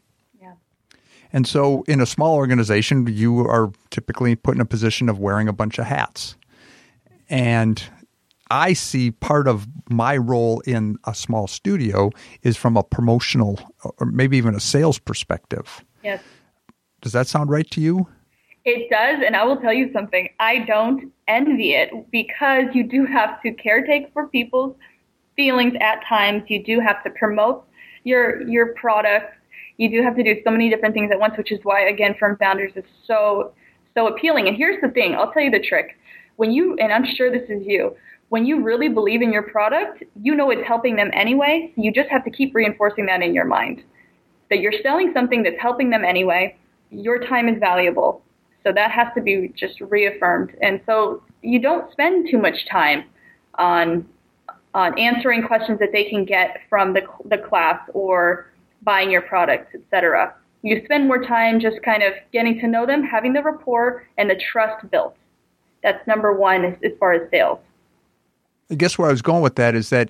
And 1.34 1.48
so, 1.48 1.84
in 1.88 2.02
a 2.02 2.06
small 2.06 2.36
organization, 2.36 3.08
you 3.08 3.40
are 3.42 3.72
typically 3.90 4.36
put 4.36 4.56
in 4.56 4.62
a 4.62 4.66
position 4.66 5.10
of 5.10 5.20
wearing 5.20 5.48
a 5.48 5.54
bunch 5.54 5.78
of 5.78 5.86
hats. 5.86 6.36
And 7.30 7.84
I 8.50 8.74
see 8.74 9.12
part 9.12 9.48
of 9.48 9.68
my 9.90 10.16
role 10.18 10.62
in 10.62 10.98
a 11.06 11.13
small 11.13 11.48
studio 11.48 12.12
is 12.44 12.56
from 12.56 12.78
a 12.78 12.84
promotional 12.84 13.60
or 14.00 14.06
maybe 14.06 14.38
even 14.38 14.56
a 14.56 14.60
sales 14.60 15.00
perspective. 15.00 15.84
yes 16.04 16.22
Does 17.02 17.12
that 17.12 17.28
sound 17.28 17.50
right 17.50 17.70
to 17.72 17.82
you? 17.82 18.08
It 18.63 18.90
does, 18.90 19.24
and 19.26 19.36
I 19.36 19.46
will 19.46 19.56
tell 19.58 19.72
you 19.72 19.92
something. 19.94 20.28
I 20.42 20.60
don't 20.60 21.13
envy 21.30 21.74
it 21.74 22.12
because 22.12 22.66
you 22.74 22.84
do 22.84 23.06
have 23.06 23.42
to 23.44 23.54
caretake 23.54 24.12
for 24.12 24.28
people's 24.28 24.76
feelings 25.38 25.74
at 25.80 26.04
times. 26.06 26.44
You 26.48 26.62
do 26.63 26.82
have 26.82 27.02
to 27.06 27.10
promote 27.12 27.66
your 28.04 28.42
your 28.42 28.74
products. 28.74 29.37
You 29.78 29.90
do 29.90 30.04
have 30.04 30.16
to 30.16 30.24
do 30.24 30.42
so 30.44 30.52
many 30.52 30.70
different 30.70 30.94
things 30.94 31.12
at 31.12 31.20
once, 31.20 31.38
which 31.38 31.52
is 31.52 31.60
why 31.63 31.88
again 31.88 32.16
Firm 32.20 32.38
Founders 32.38 32.74
is 32.76 32.84
so 33.06 33.54
so 33.94 34.08
appealing. 34.08 34.48
And 34.48 34.56
here's 34.56 34.82
the 34.82 34.90
thing, 34.90 35.16
I'll 35.16 35.32
tell 35.32 35.42
you 35.42 35.52
the 35.52 35.66
trick. 35.66 35.98
When 36.36 36.52
you 36.52 36.76
and 36.80 36.92
I'm 36.92 37.06
sure 37.06 37.32
this 37.32 37.50
is 37.50 37.66
you, 37.66 37.96
when 38.30 38.46
you 38.46 38.62
really 38.62 38.90
believe 38.90 39.22
in 39.22 39.32
your 39.32 39.44
product, 39.44 40.04
you 40.22 40.36
know 40.36 40.50
it's 40.50 40.68
helping 40.68 40.96
them 40.96 41.10
anyway. 41.13 41.72
You 41.76 41.92
just 41.92 42.10
have 42.10 42.24
to 42.26 42.32
keep 42.32 42.54
reinforcing 42.54 43.06
that 43.06 43.22
in 43.22 43.34
your 43.34 43.46
mind. 43.46 43.84
That 44.50 44.60
you're 44.60 44.74
selling 44.84 45.12
something 45.13 45.44
that's 45.44 45.60
helping 45.60 45.90
them 45.90 46.04
anyway. 46.04 46.58
Your 46.90 47.20
time 47.26 47.48
is 47.48 47.60
valuable. 47.60 48.22
So 48.63 48.74
that 48.74 48.92
has 48.92 49.08
to 49.16 49.22
be 49.22 49.54
just 49.56 49.80
reaffirmed. 49.80 50.56
And 50.62 50.82
so 50.86 51.24
you 51.42 51.60
don't 51.60 51.92
spend 51.92 52.30
too 52.30 52.38
much 52.38 52.68
time 52.70 53.06
on 53.56 54.08
on 54.74 54.98
answering 55.00 55.42
questions 55.42 55.80
that 55.80 55.90
they 55.92 56.04
can 56.04 56.24
get 56.24 56.60
from 56.70 56.94
the, 56.94 57.02
the 57.26 57.38
class 57.38 57.80
or 57.94 58.52
buying 58.88 59.12
your 59.12 59.21
products, 59.21 59.76
etc. 59.76 60.34
You 60.63 60.82
spend 60.86 61.08
more 61.08 61.21
time 61.21 61.60
just 61.60 61.84
kind 61.84 62.02
of 62.02 62.13
getting 62.32 62.58
to 62.62 62.67
know 62.67 62.86
them, 62.86 63.04
having 63.04 63.34
the 63.34 63.43
rapport 63.43 64.08
and 64.17 64.30
the 64.30 64.36
trust 64.36 64.89
built. 64.89 65.17
That's 65.84 66.08
number 66.08 66.34
one 66.34 66.63
as, 66.63 66.76
as 66.84 66.93
far 66.97 67.12
as 67.12 67.30
sales. 67.30 67.60
I 68.71 68.76
guess 68.76 68.97
where 68.97 69.10
I 69.10 69.12
was 69.12 69.21
going 69.21 69.43
with 69.43 69.56
that 69.56 69.76
is 69.76 69.89
that 69.89 70.10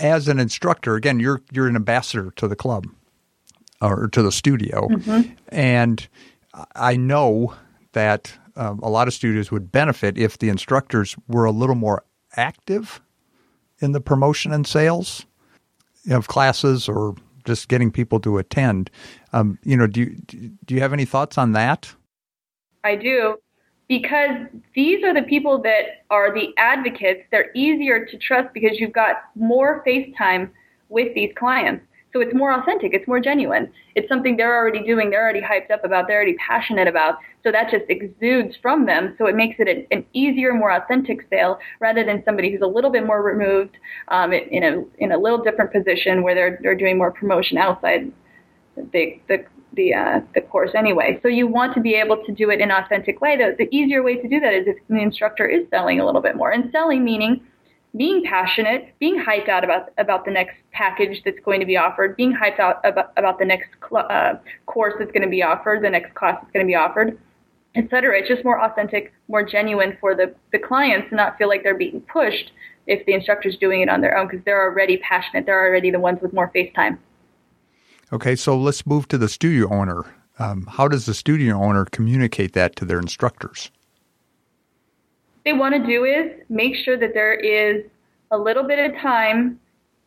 as 0.00 0.26
an 0.26 0.40
instructor, 0.40 0.96
again, 0.96 1.20
you're 1.20 1.42
you're 1.52 1.68
an 1.68 1.76
ambassador 1.76 2.32
to 2.36 2.48
the 2.48 2.56
club 2.56 2.88
or 3.80 4.08
to 4.08 4.20
the 4.20 4.32
studio, 4.32 4.88
mm-hmm. 4.88 5.32
and 5.48 6.08
I 6.74 6.96
know 6.96 7.54
that 7.92 8.32
um, 8.56 8.80
a 8.80 8.90
lot 8.90 9.06
of 9.06 9.14
studios 9.14 9.52
would 9.52 9.70
benefit 9.70 10.18
if 10.18 10.38
the 10.38 10.48
instructors 10.48 11.14
were 11.28 11.44
a 11.44 11.52
little 11.52 11.76
more 11.76 12.04
active 12.36 13.00
in 13.78 13.92
the 13.92 14.00
promotion 14.00 14.52
and 14.52 14.66
sales 14.66 15.24
of 16.10 16.28
classes 16.28 16.88
or 16.88 17.14
just 17.44 17.68
getting 17.68 17.90
people 17.90 18.20
to 18.20 18.38
attend. 18.38 18.90
Um, 19.32 19.58
you 19.62 19.76
know, 19.76 19.86
do 19.86 20.00
you, 20.00 20.16
do 20.64 20.74
you 20.74 20.80
have 20.80 20.92
any 20.92 21.04
thoughts 21.04 21.38
on 21.38 21.52
that? 21.52 21.94
I 22.84 22.96
do 22.96 23.36
because 23.88 24.46
these 24.74 25.04
are 25.04 25.14
the 25.14 25.22
people 25.22 25.62
that 25.62 26.04
are 26.10 26.34
the 26.34 26.52
advocates. 26.56 27.22
They're 27.30 27.50
easier 27.54 28.04
to 28.04 28.18
trust 28.18 28.52
because 28.52 28.78
you've 28.80 28.92
got 28.92 29.16
more 29.34 29.82
face 29.84 30.12
time 30.16 30.52
with 30.88 31.14
these 31.14 31.32
clients. 31.36 31.84
So 32.12 32.20
it's 32.20 32.34
more 32.34 32.58
authentic, 32.58 32.94
it's 32.94 33.06
more 33.06 33.20
genuine. 33.20 33.70
It's 33.94 34.08
something 34.08 34.36
they're 34.36 34.56
already 34.56 34.82
doing, 34.82 35.10
they're 35.10 35.22
already 35.22 35.42
hyped 35.42 35.70
up 35.70 35.84
about, 35.84 36.06
they're 36.06 36.16
already 36.16 36.36
passionate 36.36 36.88
about. 36.88 37.18
So 37.42 37.52
that 37.52 37.70
just 37.70 37.84
exudes 37.88 38.56
from 38.62 38.86
them. 38.86 39.14
So 39.18 39.26
it 39.26 39.36
makes 39.36 39.56
it 39.58 39.68
an, 39.68 39.86
an 39.90 40.04
easier, 40.14 40.54
more 40.54 40.72
authentic 40.72 41.26
sale 41.28 41.58
rather 41.78 42.04
than 42.04 42.22
somebody 42.24 42.50
who's 42.50 42.62
a 42.62 42.66
little 42.66 42.90
bit 42.90 43.04
more 43.06 43.22
removed 43.22 43.76
um, 44.08 44.32
in 44.32 44.64
a 44.64 44.84
in 45.02 45.12
a 45.12 45.18
little 45.18 45.42
different 45.42 45.72
position 45.72 46.22
where 46.22 46.34
they're 46.34 46.58
they're 46.62 46.74
doing 46.74 46.96
more 46.96 47.12
promotion 47.12 47.58
outside 47.58 48.10
the 48.92 49.20
the 49.28 49.44
the 49.74 49.94
uh, 49.94 50.20
the 50.34 50.40
course 50.40 50.70
anyway. 50.74 51.18
So 51.22 51.28
you 51.28 51.46
want 51.46 51.74
to 51.74 51.80
be 51.80 51.94
able 51.94 52.24
to 52.24 52.32
do 52.32 52.50
it 52.50 52.60
in 52.60 52.70
an 52.70 52.84
authentic 52.84 53.20
way. 53.20 53.36
The, 53.36 53.54
the 53.58 53.68
easier 53.76 54.02
way 54.02 54.16
to 54.16 54.28
do 54.28 54.40
that 54.40 54.54
is 54.54 54.66
if 54.66 54.76
the 54.88 55.00
instructor 55.00 55.46
is 55.46 55.68
selling 55.70 56.00
a 56.00 56.06
little 56.06 56.22
bit 56.22 56.36
more, 56.36 56.50
and 56.50 56.70
selling 56.72 57.04
meaning 57.04 57.42
being 57.96 58.24
passionate, 58.24 58.94
being 58.98 59.18
hyped 59.18 59.48
out 59.48 59.64
about 59.64 59.90
about 59.98 60.24
the 60.24 60.30
next 60.30 60.56
package 60.72 61.22
that's 61.24 61.38
going 61.44 61.60
to 61.60 61.66
be 61.66 61.76
offered, 61.76 62.16
being 62.16 62.34
hyped 62.34 62.60
out 62.60 62.80
about, 62.84 63.12
about 63.16 63.38
the 63.38 63.44
next 63.44 63.70
cl- 63.88 64.06
uh, 64.10 64.34
course 64.66 64.94
that's 64.98 65.12
going 65.12 65.22
to 65.22 65.28
be 65.28 65.42
offered, 65.42 65.82
the 65.82 65.90
next 65.90 66.14
class 66.14 66.36
that's 66.40 66.52
going 66.52 66.64
to 66.64 66.68
be 66.68 66.74
offered, 66.74 67.18
etc. 67.74 68.18
It's 68.18 68.28
just 68.28 68.44
more 68.44 68.62
authentic, 68.62 69.12
more 69.28 69.42
genuine 69.42 69.96
for 70.00 70.14
the 70.14 70.34
the 70.52 70.58
clients 70.58 71.08
to 71.10 71.16
not 71.16 71.38
feel 71.38 71.48
like 71.48 71.62
they're 71.62 71.78
being 71.78 72.00
pushed 72.02 72.52
if 72.86 73.04
the 73.06 73.12
instructor's 73.12 73.56
doing 73.56 73.80
it 73.80 73.88
on 73.88 74.00
their 74.00 74.16
own 74.16 74.28
because 74.28 74.44
they're 74.44 74.62
already 74.62 74.98
passionate. 74.98 75.46
They're 75.46 75.66
already 75.66 75.90
the 75.90 76.00
ones 76.00 76.20
with 76.20 76.32
more 76.32 76.48
face 76.48 76.72
time. 76.74 76.98
Okay, 78.12 78.36
so 78.36 78.56
let's 78.56 78.86
move 78.86 79.08
to 79.08 79.18
the 79.18 79.28
studio 79.28 79.68
owner. 79.72 80.04
Um, 80.38 80.66
how 80.66 80.86
does 80.86 81.06
the 81.06 81.14
studio 81.14 81.56
owner 81.56 81.86
communicate 81.86 82.52
that 82.52 82.76
to 82.76 82.84
their 82.84 83.00
instructors? 83.00 83.70
They 85.46 85.52
want 85.52 85.74
to 85.74 85.86
do 85.86 86.04
is 86.04 86.32
make 86.48 86.74
sure 86.74 86.98
that 86.98 87.14
there 87.14 87.32
is 87.32 87.84
a 88.32 88.36
little 88.36 88.64
bit 88.64 88.90
of 88.90 89.00
time, 89.00 89.58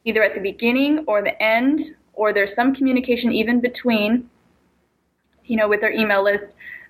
either 0.04 0.21
at 0.21 0.36
the 0.36 0.41
beginning 0.41 1.06
or 1.08 1.23
the 1.23 1.41
end, 1.41 1.95
or 2.13 2.34
there's 2.34 2.54
some 2.58 2.75
communication 2.75 3.32
even 3.32 3.62
between, 3.62 4.30
you 5.45 5.56
know, 5.56 5.69
with 5.69 5.80
their 5.80 5.93
email 5.93 6.23
list, 6.23 6.43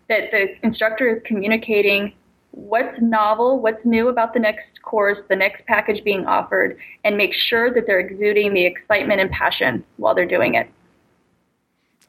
that 0.09 0.31
the 0.31 0.47
instructor 0.63 1.15
is 1.15 1.21
communicating 1.25 2.11
what's 2.49 2.97
novel, 2.99 3.59
what's 3.59 3.85
new 3.85 4.07
about 4.07 4.33
the 4.33 4.39
next 4.39 4.81
course, 4.81 5.19
the 5.29 5.35
next 5.35 5.63
package 5.67 6.03
being 6.03 6.25
offered, 6.25 6.79
and 7.03 7.15
make 7.15 7.31
sure 7.31 7.71
that 7.71 7.85
they're 7.85 7.99
exuding 7.99 8.55
the 8.55 8.65
excitement 8.65 9.21
and 9.21 9.29
passion 9.29 9.85
while 9.97 10.15
they're 10.15 10.25
doing 10.25 10.55
it. 10.55 10.67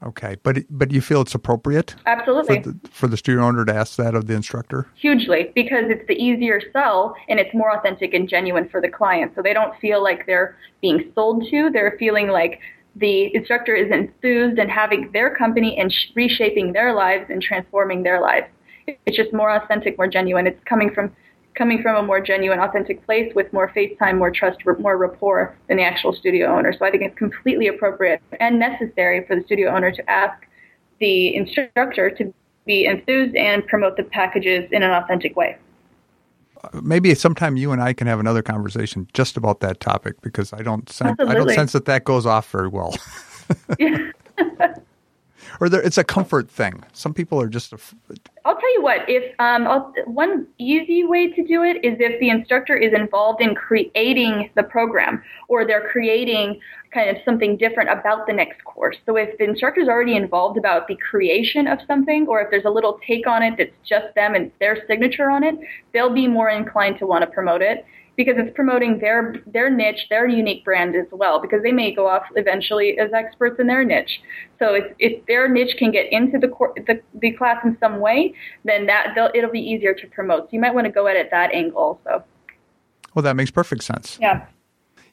Okay, 0.02 0.36
but 0.42 0.58
but 0.70 0.90
you 0.90 1.02
feel 1.02 1.20
it's 1.20 1.34
appropriate? 1.34 1.94
Absolutely. 2.06 2.62
For 2.62 2.72
the, 2.72 2.88
for 2.88 3.06
the 3.06 3.16
studio 3.18 3.44
owner 3.44 3.64
to 3.66 3.74
ask 3.74 3.96
that 3.96 4.14
of 4.14 4.26
the 4.26 4.34
instructor? 4.34 4.86
Hugely, 4.94 5.52
because 5.54 5.84
it's 5.88 6.06
the 6.08 6.14
easier 6.14 6.60
sell 6.72 7.14
and 7.28 7.38
it's 7.38 7.52
more 7.52 7.76
authentic 7.76 8.14
and 8.14 8.26
genuine 8.28 8.68
for 8.68 8.80
the 8.80 8.88
client. 8.88 9.32
So 9.34 9.42
they 9.42 9.52
don't 9.52 9.78
feel 9.78 10.02
like 10.02 10.26
they're 10.26 10.56
being 10.80 11.12
sold 11.14 11.44
to. 11.50 11.68
They're 11.70 11.96
feeling 11.98 12.28
like 12.28 12.60
the 12.96 13.34
instructor 13.34 13.74
is 13.74 13.90
enthused 13.92 14.58
and 14.58 14.70
having 14.70 15.12
their 15.12 15.36
company 15.36 15.78
and 15.78 15.92
sh- 15.92 16.06
reshaping 16.14 16.72
their 16.72 16.94
lives 16.94 17.26
and 17.28 17.42
transforming 17.42 18.02
their 18.02 18.20
lives. 18.22 18.46
It's 18.86 19.16
just 19.16 19.32
more 19.34 19.54
authentic, 19.54 19.98
more 19.98 20.08
genuine. 20.08 20.46
It's 20.46 20.62
coming 20.64 20.92
from 20.92 21.14
coming 21.54 21.82
from 21.82 21.96
a 21.96 22.02
more 22.02 22.20
genuine, 22.20 22.60
authentic 22.60 23.04
place 23.04 23.32
with 23.34 23.52
more 23.52 23.68
face 23.70 23.96
time, 23.98 24.18
more 24.18 24.30
trust, 24.30 24.58
more 24.78 24.96
rapport 24.96 25.56
than 25.68 25.76
the 25.76 25.82
actual 25.82 26.12
studio 26.12 26.56
owner. 26.56 26.72
So 26.72 26.84
I 26.84 26.90
think 26.90 27.02
it's 27.02 27.18
completely 27.18 27.66
appropriate 27.66 28.22
and 28.38 28.58
necessary 28.58 29.24
for 29.26 29.36
the 29.36 29.42
studio 29.44 29.74
owner 29.74 29.90
to 29.92 30.10
ask 30.10 30.46
the 31.00 31.34
instructor 31.34 32.10
to 32.10 32.32
be 32.66 32.86
enthused 32.86 33.34
and 33.34 33.66
promote 33.66 33.96
the 33.96 34.04
packages 34.04 34.70
in 34.70 34.82
an 34.82 34.90
authentic 34.90 35.36
way. 35.36 35.56
Maybe 36.82 37.14
sometime 37.14 37.56
you 37.56 37.72
and 37.72 37.82
I 37.82 37.94
can 37.94 38.06
have 38.06 38.20
another 38.20 38.42
conversation 38.42 39.08
just 39.14 39.36
about 39.38 39.60
that 39.60 39.80
topic 39.80 40.20
because 40.20 40.52
I 40.52 40.62
don't 40.62 40.90
sense 40.90 41.18
I 41.18 41.34
don't 41.34 41.48
sense 41.50 41.72
that 41.72 41.86
that 41.86 42.04
goes 42.04 42.26
off 42.26 42.50
very 42.50 42.68
well. 42.68 42.94
yeah. 43.78 44.10
or 45.61 45.66
it's 45.66 45.98
a 45.98 46.05
comfort 46.05 46.50
thing. 46.50 46.85
Some 46.92 47.14
people 47.14 47.40
are 47.40 47.48
just. 47.48 47.72
I'll 48.44 48.57
tell 48.57 48.74
you 48.74 48.83
what. 48.83 49.09
If 49.09 49.35
um, 49.38 49.66
one 50.07 50.46
easy 50.59 51.05
way 51.05 51.33
to 51.33 51.44
do 51.44 51.62
it 51.62 51.85
is 51.85 51.96
if 52.00 52.18
the 52.20 52.31
instructor 52.31 52.76
is 52.76 52.92
involved 52.92 53.40
in 53.40 53.55
creating 53.55 54.50
the 54.55 54.62
program, 54.62 55.22
or 55.48 55.66
they're 55.66 55.88
creating 55.88 56.61
kind 56.92 57.09
of 57.09 57.16
something 57.24 57.57
different 57.57 57.88
about 57.88 58.26
the 58.26 58.33
next 58.33 58.64
course. 58.64 58.96
So 59.07 59.16
if 59.16 59.38
the 59.38 59.44
instructor 59.44 59.81
is 59.81 59.88
already 59.88 60.16
involved 60.16 60.59
about 60.59 60.88
the 60.88 60.96
creation 60.96 61.68
of 61.68 61.79
something, 61.87 62.26
or 62.26 62.40
if 62.40 62.50
there's 62.50 62.64
a 62.64 62.70
little 62.70 62.98
take 63.07 63.26
on 63.26 63.42
it 63.42 63.55
that's 63.57 63.70
just 63.88 64.12
them 64.14 64.35
and 64.35 64.50
their 64.59 64.85
signature 64.88 65.31
on 65.31 65.44
it, 65.44 65.55
they'll 65.92 66.12
be 66.12 66.26
more 66.26 66.50
inclined 66.50 66.98
to 66.98 67.07
want 67.07 67.22
to 67.22 67.31
promote 67.31 67.62
it 67.62 67.85
because 68.24 68.40
it's 68.42 68.54
promoting 68.54 68.98
their 68.98 69.37
their 69.46 69.70
niche, 69.70 70.06
their 70.11 70.26
unique 70.26 70.64
brand 70.64 70.94
as 70.94 71.06
well. 71.11 71.40
Because 71.40 71.62
they 71.62 71.72
may 71.72 71.92
go 71.94 72.09
off 72.09 72.24
eventually 72.37 72.98
as 72.98 73.12
experts 73.12 73.59
in 73.59 73.66
their 73.66 73.85
niche. 73.85 74.20
So 74.59 74.74
if, 74.74 74.85
if 74.98 75.24
their 75.26 75.48
niche 75.48 75.76
can 75.78 75.90
get 75.90 76.12
into 76.12 76.38
the, 76.38 76.48
cor- 76.48 76.74
the 76.76 77.00
the 77.14 77.33
class 77.33 77.64
in 77.64 77.76
some 77.80 78.00
way, 78.00 78.35
then 78.64 78.87
that 78.87 79.16
it'll 79.35 79.50
be 79.50 79.61
easier 79.61 79.94
to 79.94 80.06
promote. 80.06 80.44
So 80.44 80.48
you 80.52 80.61
might 80.61 80.74
want 80.74 80.87
to 80.87 80.92
go 80.92 81.06
at 81.06 81.16
it 81.16 81.30
that 81.30 81.52
angle 81.52 81.78
also. 81.78 82.24
Well, 83.14 83.22
that 83.22 83.37
makes 83.37 83.50
perfect 83.50 83.83
sense. 83.83 84.18
Yeah. 84.20 84.46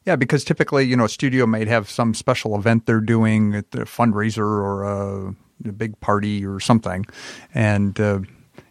Yeah, 0.06 0.16
because 0.16 0.44
typically, 0.44 0.84
you 0.84 0.96
know, 0.96 1.04
a 1.04 1.08
studio 1.08 1.44
might 1.44 1.68
have 1.68 1.90
some 1.90 2.14
special 2.14 2.56
event 2.56 2.86
they're 2.86 3.00
doing, 3.00 3.56
a 3.56 3.62
fundraiser 3.62 4.38
or 4.38 4.84
a, 4.84 5.34
a 5.68 5.72
big 5.72 6.00
party 6.00 6.46
or 6.46 6.60
something, 6.60 7.04
and 7.52 8.00
uh, 8.00 8.20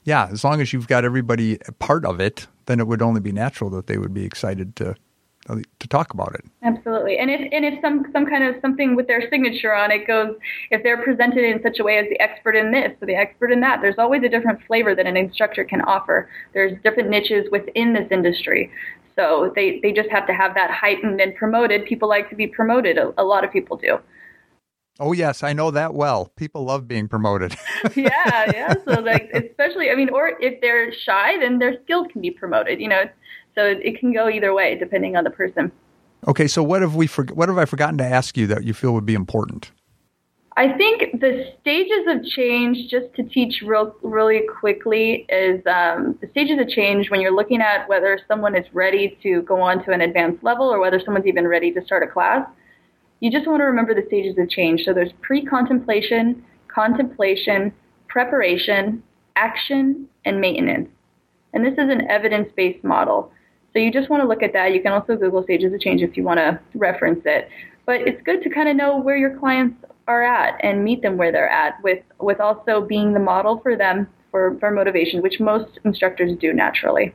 yeah, 0.03 0.29
as 0.31 0.43
long 0.43 0.61
as 0.61 0.73
you've 0.73 0.87
got 0.87 1.05
everybody 1.05 1.59
part 1.77 2.05
of 2.05 2.19
it, 2.19 2.47
then 2.67 2.79
it 2.79 2.87
would 2.87 3.01
only 3.01 3.19
be 3.19 3.31
natural 3.31 3.69
that 3.71 3.87
they 3.87 3.97
would 3.97 4.13
be 4.13 4.23
excited 4.23 4.75
to 4.77 4.95
to 5.79 5.87
talk 5.87 6.13
about 6.13 6.35
it. 6.35 6.43
Absolutely, 6.61 7.17
and 7.17 7.31
if 7.31 7.39
and 7.53 7.63
if 7.63 7.79
some 7.81 8.05
some 8.11 8.25
kind 8.25 8.43
of 8.43 8.55
something 8.61 8.95
with 8.95 9.07
their 9.07 9.29
signature 9.29 9.73
on 9.73 9.91
it 9.91 10.05
goes, 10.05 10.35
if 10.71 10.83
they're 10.83 11.01
presented 11.01 11.43
in 11.43 11.61
such 11.63 11.79
a 11.79 11.83
way 11.83 11.97
as 11.97 12.05
the 12.09 12.19
expert 12.19 12.55
in 12.55 12.71
this 12.71 12.91
or 13.01 13.05
the 13.05 13.15
expert 13.15 13.51
in 13.51 13.61
that, 13.61 13.81
there's 13.81 13.97
always 13.97 14.23
a 14.23 14.29
different 14.29 14.59
flavor 14.67 14.93
that 14.93 15.05
an 15.05 15.15
instructor 15.15 15.63
can 15.63 15.81
offer. 15.81 16.29
There's 16.53 16.73
different 16.83 17.09
niches 17.09 17.47
within 17.49 17.93
this 17.93 18.07
industry, 18.11 18.69
so 19.15 19.51
they 19.55 19.79
they 19.81 19.93
just 19.93 20.09
have 20.09 20.27
to 20.27 20.33
have 20.33 20.53
that 20.55 20.69
heightened 20.69 21.21
and 21.21 21.33
promoted. 21.35 21.85
People 21.85 22.09
like 22.09 22.29
to 22.29 22.35
be 22.35 22.47
promoted. 22.47 22.97
A, 22.97 23.13
a 23.17 23.23
lot 23.23 23.45
of 23.45 23.51
people 23.51 23.77
do. 23.77 23.99
Oh 24.99 25.11
yes, 25.11 25.43
I 25.43 25.53
know 25.53 25.71
that 25.71 25.93
well. 25.93 26.31
People 26.35 26.63
love 26.63 26.87
being 26.87 27.07
promoted. 27.07 27.55
yeah, 27.95 28.51
yeah. 28.51 28.73
So 28.85 28.99
like, 29.01 29.29
especially, 29.33 29.91
I 29.91 29.95
mean, 29.95 30.09
or 30.09 30.33
if 30.39 30.59
they're 30.61 30.93
shy, 30.93 31.39
then 31.39 31.59
their 31.59 31.79
skills 31.83 32.07
can 32.11 32.21
be 32.21 32.31
promoted. 32.31 32.79
You 32.81 32.89
know, 32.89 33.03
so 33.55 33.65
it 33.65 33.99
can 33.99 34.13
go 34.13 34.29
either 34.29 34.53
way 34.53 34.75
depending 34.75 35.15
on 35.15 35.23
the 35.23 35.29
person. 35.29 35.71
Okay, 36.27 36.47
so 36.47 36.63
what 36.63 36.81
have 36.81 36.95
we 36.95 37.05
for, 37.05 37.25
what 37.25 37.47
have 37.47 37.57
I 37.57 37.65
forgotten 37.65 37.97
to 37.99 38.05
ask 38.05 38.35
you 38.37 38.47
that 38.47 38.63
you 38.63 38.73
feel 38.73 38.93
would 38.93 39.05
be 39.05 39.13
important? 39.13 39.71
I 40.57 40.75
think 40.75 41.21
the 41.21 41.53
stages 41.61 42.07
of 42.07 42.25
change, 42.25 42.89
just 42.89 43.13
to 43.15 43.23
teach 43.23 43.61
real, 43.63 43.95
really 44.01 44.41
quickly, 44.59 45.27
is 45.29 45.61
um, 45.67 46.17
the 46.19 46.27
stages 46.31 46.59
of 46.59 46.67
change 46.67 47.11
when 47.11 47.21
you're 47.21 47.35
looking 47.35 47.61
at 47.61 47.87
whether 47.87 48.19
someone 48.27 48.55
is 48.55 48.65
ready 48.73 49.19
to 49.21 49.43
go 49.43 49.61
on 49.61 49.85
to 49.85 49.91
an 49.91 50.01
advanced 50.01 50.43
level 50.43 50.65
or 50.67 50.79
whether 50.79 50.99
someone's 50.99 51.27
even 51.27 51.47
ready 51.47 51.71
to 51.73 51.85
start 51.85 52.01
a 52.01 52.07
class 52.07 52.49
you 53.19 53.31
just 53.31 53.47
want 53.47 53.59
to 53.61 53.65
remember 53.65 53.93
the 53.93 54.05
stages 54.07 54.37
of 54.37 54.49
change. 54.49 54.83
So 54.85 54.93
there's 54.93 55.11
pre-contemplation, 55.21 56.43
contemplation, 56.67 57.73
preparation, 58.07 59.01
action, 59.35 60.07
and 60.25 60.39
maintenance. 60.39 60.89
And 61.53 61.65
this 61.65 61.73
is 61.73 61.89
an 61.89 62.09
evidence-based 62.09 62.83
model. 62.83 63.31
So 63.73 63.79
you 63.79 63.91
just 63.91 64.09
want 64.09 64.21
to 64.21 64.27
look 64.27 64.43
at 64.43 64.53
that. 64.53 64.73
You 64.73 64.81
can 64.81 64.91
also 64.91 65.15
Google 65.15 65.43
stages 65.43 65.73
of 65.73 65.79
change 65.79 66.01
if 66.01 66.17
you 66.17 66.23
want 66.23 66.39
to 66.39 66.59
reference 66.75 67.21
it. 67.25 67.49
But 67.85 68.01
it's 68.01 68.21
good 68.23 68.41
to 68.43 68.49
kind 68.49 68.69
of 68.69 68.75
know 68.75 68.97
where 68.97 69.17
your 69.17 69.37
clients 69.37 69.83
are 70.07 70.23
at 70.23 70.59
and 70.63 70.83
meet 70.83 71.01
them 71.01 71.17
where 71.17 71.31
they're 71.31 71.49
at 71.49 71.81
with, 71.83 72.03
with 72.19 72.39
also 72.39 72.81
being 72.81 73.13
the 73.13 73.19
model 73.19 73.59
for 73.59 73.75
them 73.75 74.07
for, 74.31 74.57
for 74.59 74.71
motivation, 74.71 75.21
which 75.21 75.39
most 75.39 75.79
instructors 75.85 76.37
do 76.39 76.53
naturally. 76.53 77.13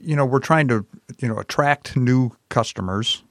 you 0.00 0.16
know, 0.16 0.24
we're 0.24 0.40
trying 0.40 0.68
to, 0.68 0.84
you 1.18 1.28
know, 1.28 1.38
attract 1.38 1.96
new 1.96 2.32
customers 2.48 3.22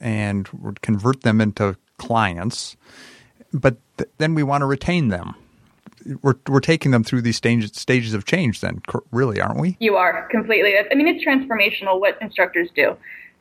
and 0.00 0.48
convert 0.82 1.22
them 1.22 1.40
into 1.40 1.76
clients, 1.98 2.76
but 3.52 3.76
th- 3.96 4.10
then 4.18 4.34
we 4.34 4.42
want 4.42 4.62
to 4.62 4.66
retain 4.66 5.08
them. 5.08 5.34
We're, 6.22 6.36
we're 6.48 6.60
taking 6.60 6.92
them 6.92 7.04
through 7.04 7.22
these 7.22 7.36
stages, 7.36 7.72
stages 7.74 8.14
of 8.14 8.24
change, 8.24 8.60
then, 8.60 8.80
really, 9.10 9.40
aren't 9.40 9.60
we? 9.60 9.76
You 9.80 9.96
are 9.96 10.28
completely. 10.30 10.74
I 10.78 10.94
mean, 10.94 11.08
it's 11.08 11.24
transformational 11.24 12.00
what 12.00 12.16
instructors 12.22 12.70
do. 12.74 12.96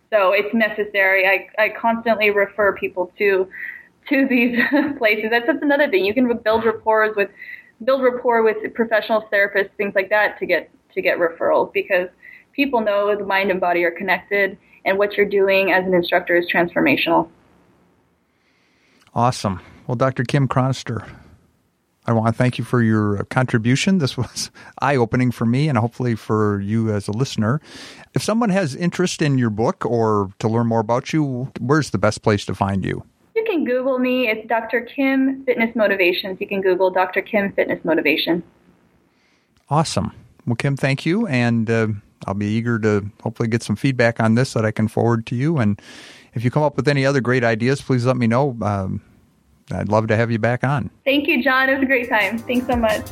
So 0.10 0.32
it's 0.32 0.54
necessary. 0.54 1.28
I, 1.28 1.64
I 1.64 1.70
constantly 1.70 2.30
refer 2.30 2.74
people 2.74 3.12
to 3.18 3.48
to 4.10 4.26
these 4.28 4.58
places. 4.98 5.30
That's, 5.30 5.46
that's 5.48 5.62
another 5.62 5.90
thing. 5.90 6.06
You 6.06 6.14
can 6.14 6.36
build 6.38 6.66
rapport 6.66 7.14
with 7.16 7.30
build 7.84 8.02
rapport 8.02 8.42
with 8.42 8.74
professional 8.74 9.28
therapists, 9.32 9.70
things 9.78 9.94
like 9.96 10.10
that, 10.10 10.40
to 10.40 10.46
get 10.46 10.70
to 10.94 11.02
get 11.02 11.18
referrals 11.18 11.72
because 11.74 12.10
people 12.54 12.82
know 12.82 13.16
the 13.16 13.26
mind 13.26 13.52
and 13.52 13.62
body 13.62 13.84
are 13.84 13.92
connected, 13.92 14.58
and 14.88 14.98
what 14.98 15.18
you're 15.18 15.28
doing 15.28 15.72
as 15.72 15.86
an 15.86 15.94
instructor 15.94 16.36
is 16.36 16.50
transformational. 16.52 17.30
Awesome. 19.14 19.60
Well, 19.86 19.96
Dr. 19.96 20.24
Kim 20.24 20.48
Chronister, 20.48 21.08
I 22.06 22.14
want 22.14 22.28
to 22.28 22.34
thank 22.34 22.58
you 22.58 22.64
for 22.64 22.82
your 22.82 23.24
contribution. 23.26 23.98
This 23.98 24.18
was 24.18 24.50
eye 24.80 24.96
opening 24.96 25.32
for 25.32 25.46
me 25.46 25.68
and 25.68 25.78
hopefully 25.78 26.16
for 26.16 26.62
you 26.62 26.92
as 26.92 27.08
a 27.08 27.12
listener. 27.12 27.60
If 28.16 28.24
someone 28.24 28.50
has 28.50 28.76
interest 28.76 29.22
in 29.22 29.38
your 29.38 29.50
book 29.50 29.86
or 29.86 30.32
to 30.40 30.48
learn 30.48 30.68
more 30.68 30.80
about 30.80 31.12
you, 31.14 31.52
where's 31.60 31.90
the 31.90 31.98
best 31.98 32.22
place 32.24 32.46
to 32.46 32.56
find 32.56 32.86
you? 32.86 33.04
You 33.36 33.44
can 33.44 33.66
Google 33.66 34.00
me. 34.00 34.30
It's 34.30 34.48
Dr. 34.48 34.82
Kim 34.82 35.44
Fitness 35.44 35.76
Motivations. 35.76 36.40
You 36.40 36.48
can 36.48 36.62
Google 36.62 36.90
Dr. 36.90 37.22
Kim 37.22 37.52
Fitness 37.52 37.84
Motivation. 37.84 38.42
Awesome. 39.70 40.14
Well, 40.46 40.56
Kim, 40.56 40.78
thank 40.78 41.06
you. 41.06 41.28
And 41.28 41.70
uh, 41.70 41.88
I'll 42.26 42.34
be 42.34 42.48
eager 42.48 42.80
to 42.80 43.06
hopefully 43.22 43.50
get 43.50 43.64
some 43.64 43.76
feedback 43.76 44.20
on 44.20 44.36
this 44.36 44.54
that 44.54 44.66
I 44.66 44.72
can 44.72 44.88
forward 44.88 45.26
to 45.28 45.36
you. 45.36 45.58
And 45.58 45.82
if 46.34 46.44
you 46.44 46.52
come 46.52 46.64
up 46.64 46.76
with 46.76 46.88
any 46.88 47.06
other 47.06 47.22
great 47.22 47.44
ideas, 47.44 47.82
please 47.82 48.06
let 48.06 48.18
me 48.18 48.28
know. 48.28 48.58
Um, 48.62 49.02
I'd 49.72 49.90
love 49.90 50.08
to 50.08 50.16
have 50.16 50.32
you 50.32 50.40
back 50.40 50.64
on. 50.64 50.90
Thank 51.06 51.28
you, 51.28 51.44
John. 51.44 51.70
It 51.70 51.74
was 51.74 51.84
a 51.84 51.88
great 51.88 52.10
time. 52.10 52.38
Thanks 52.40 52.68
so 52.68 52.76
much. 52.76 53.06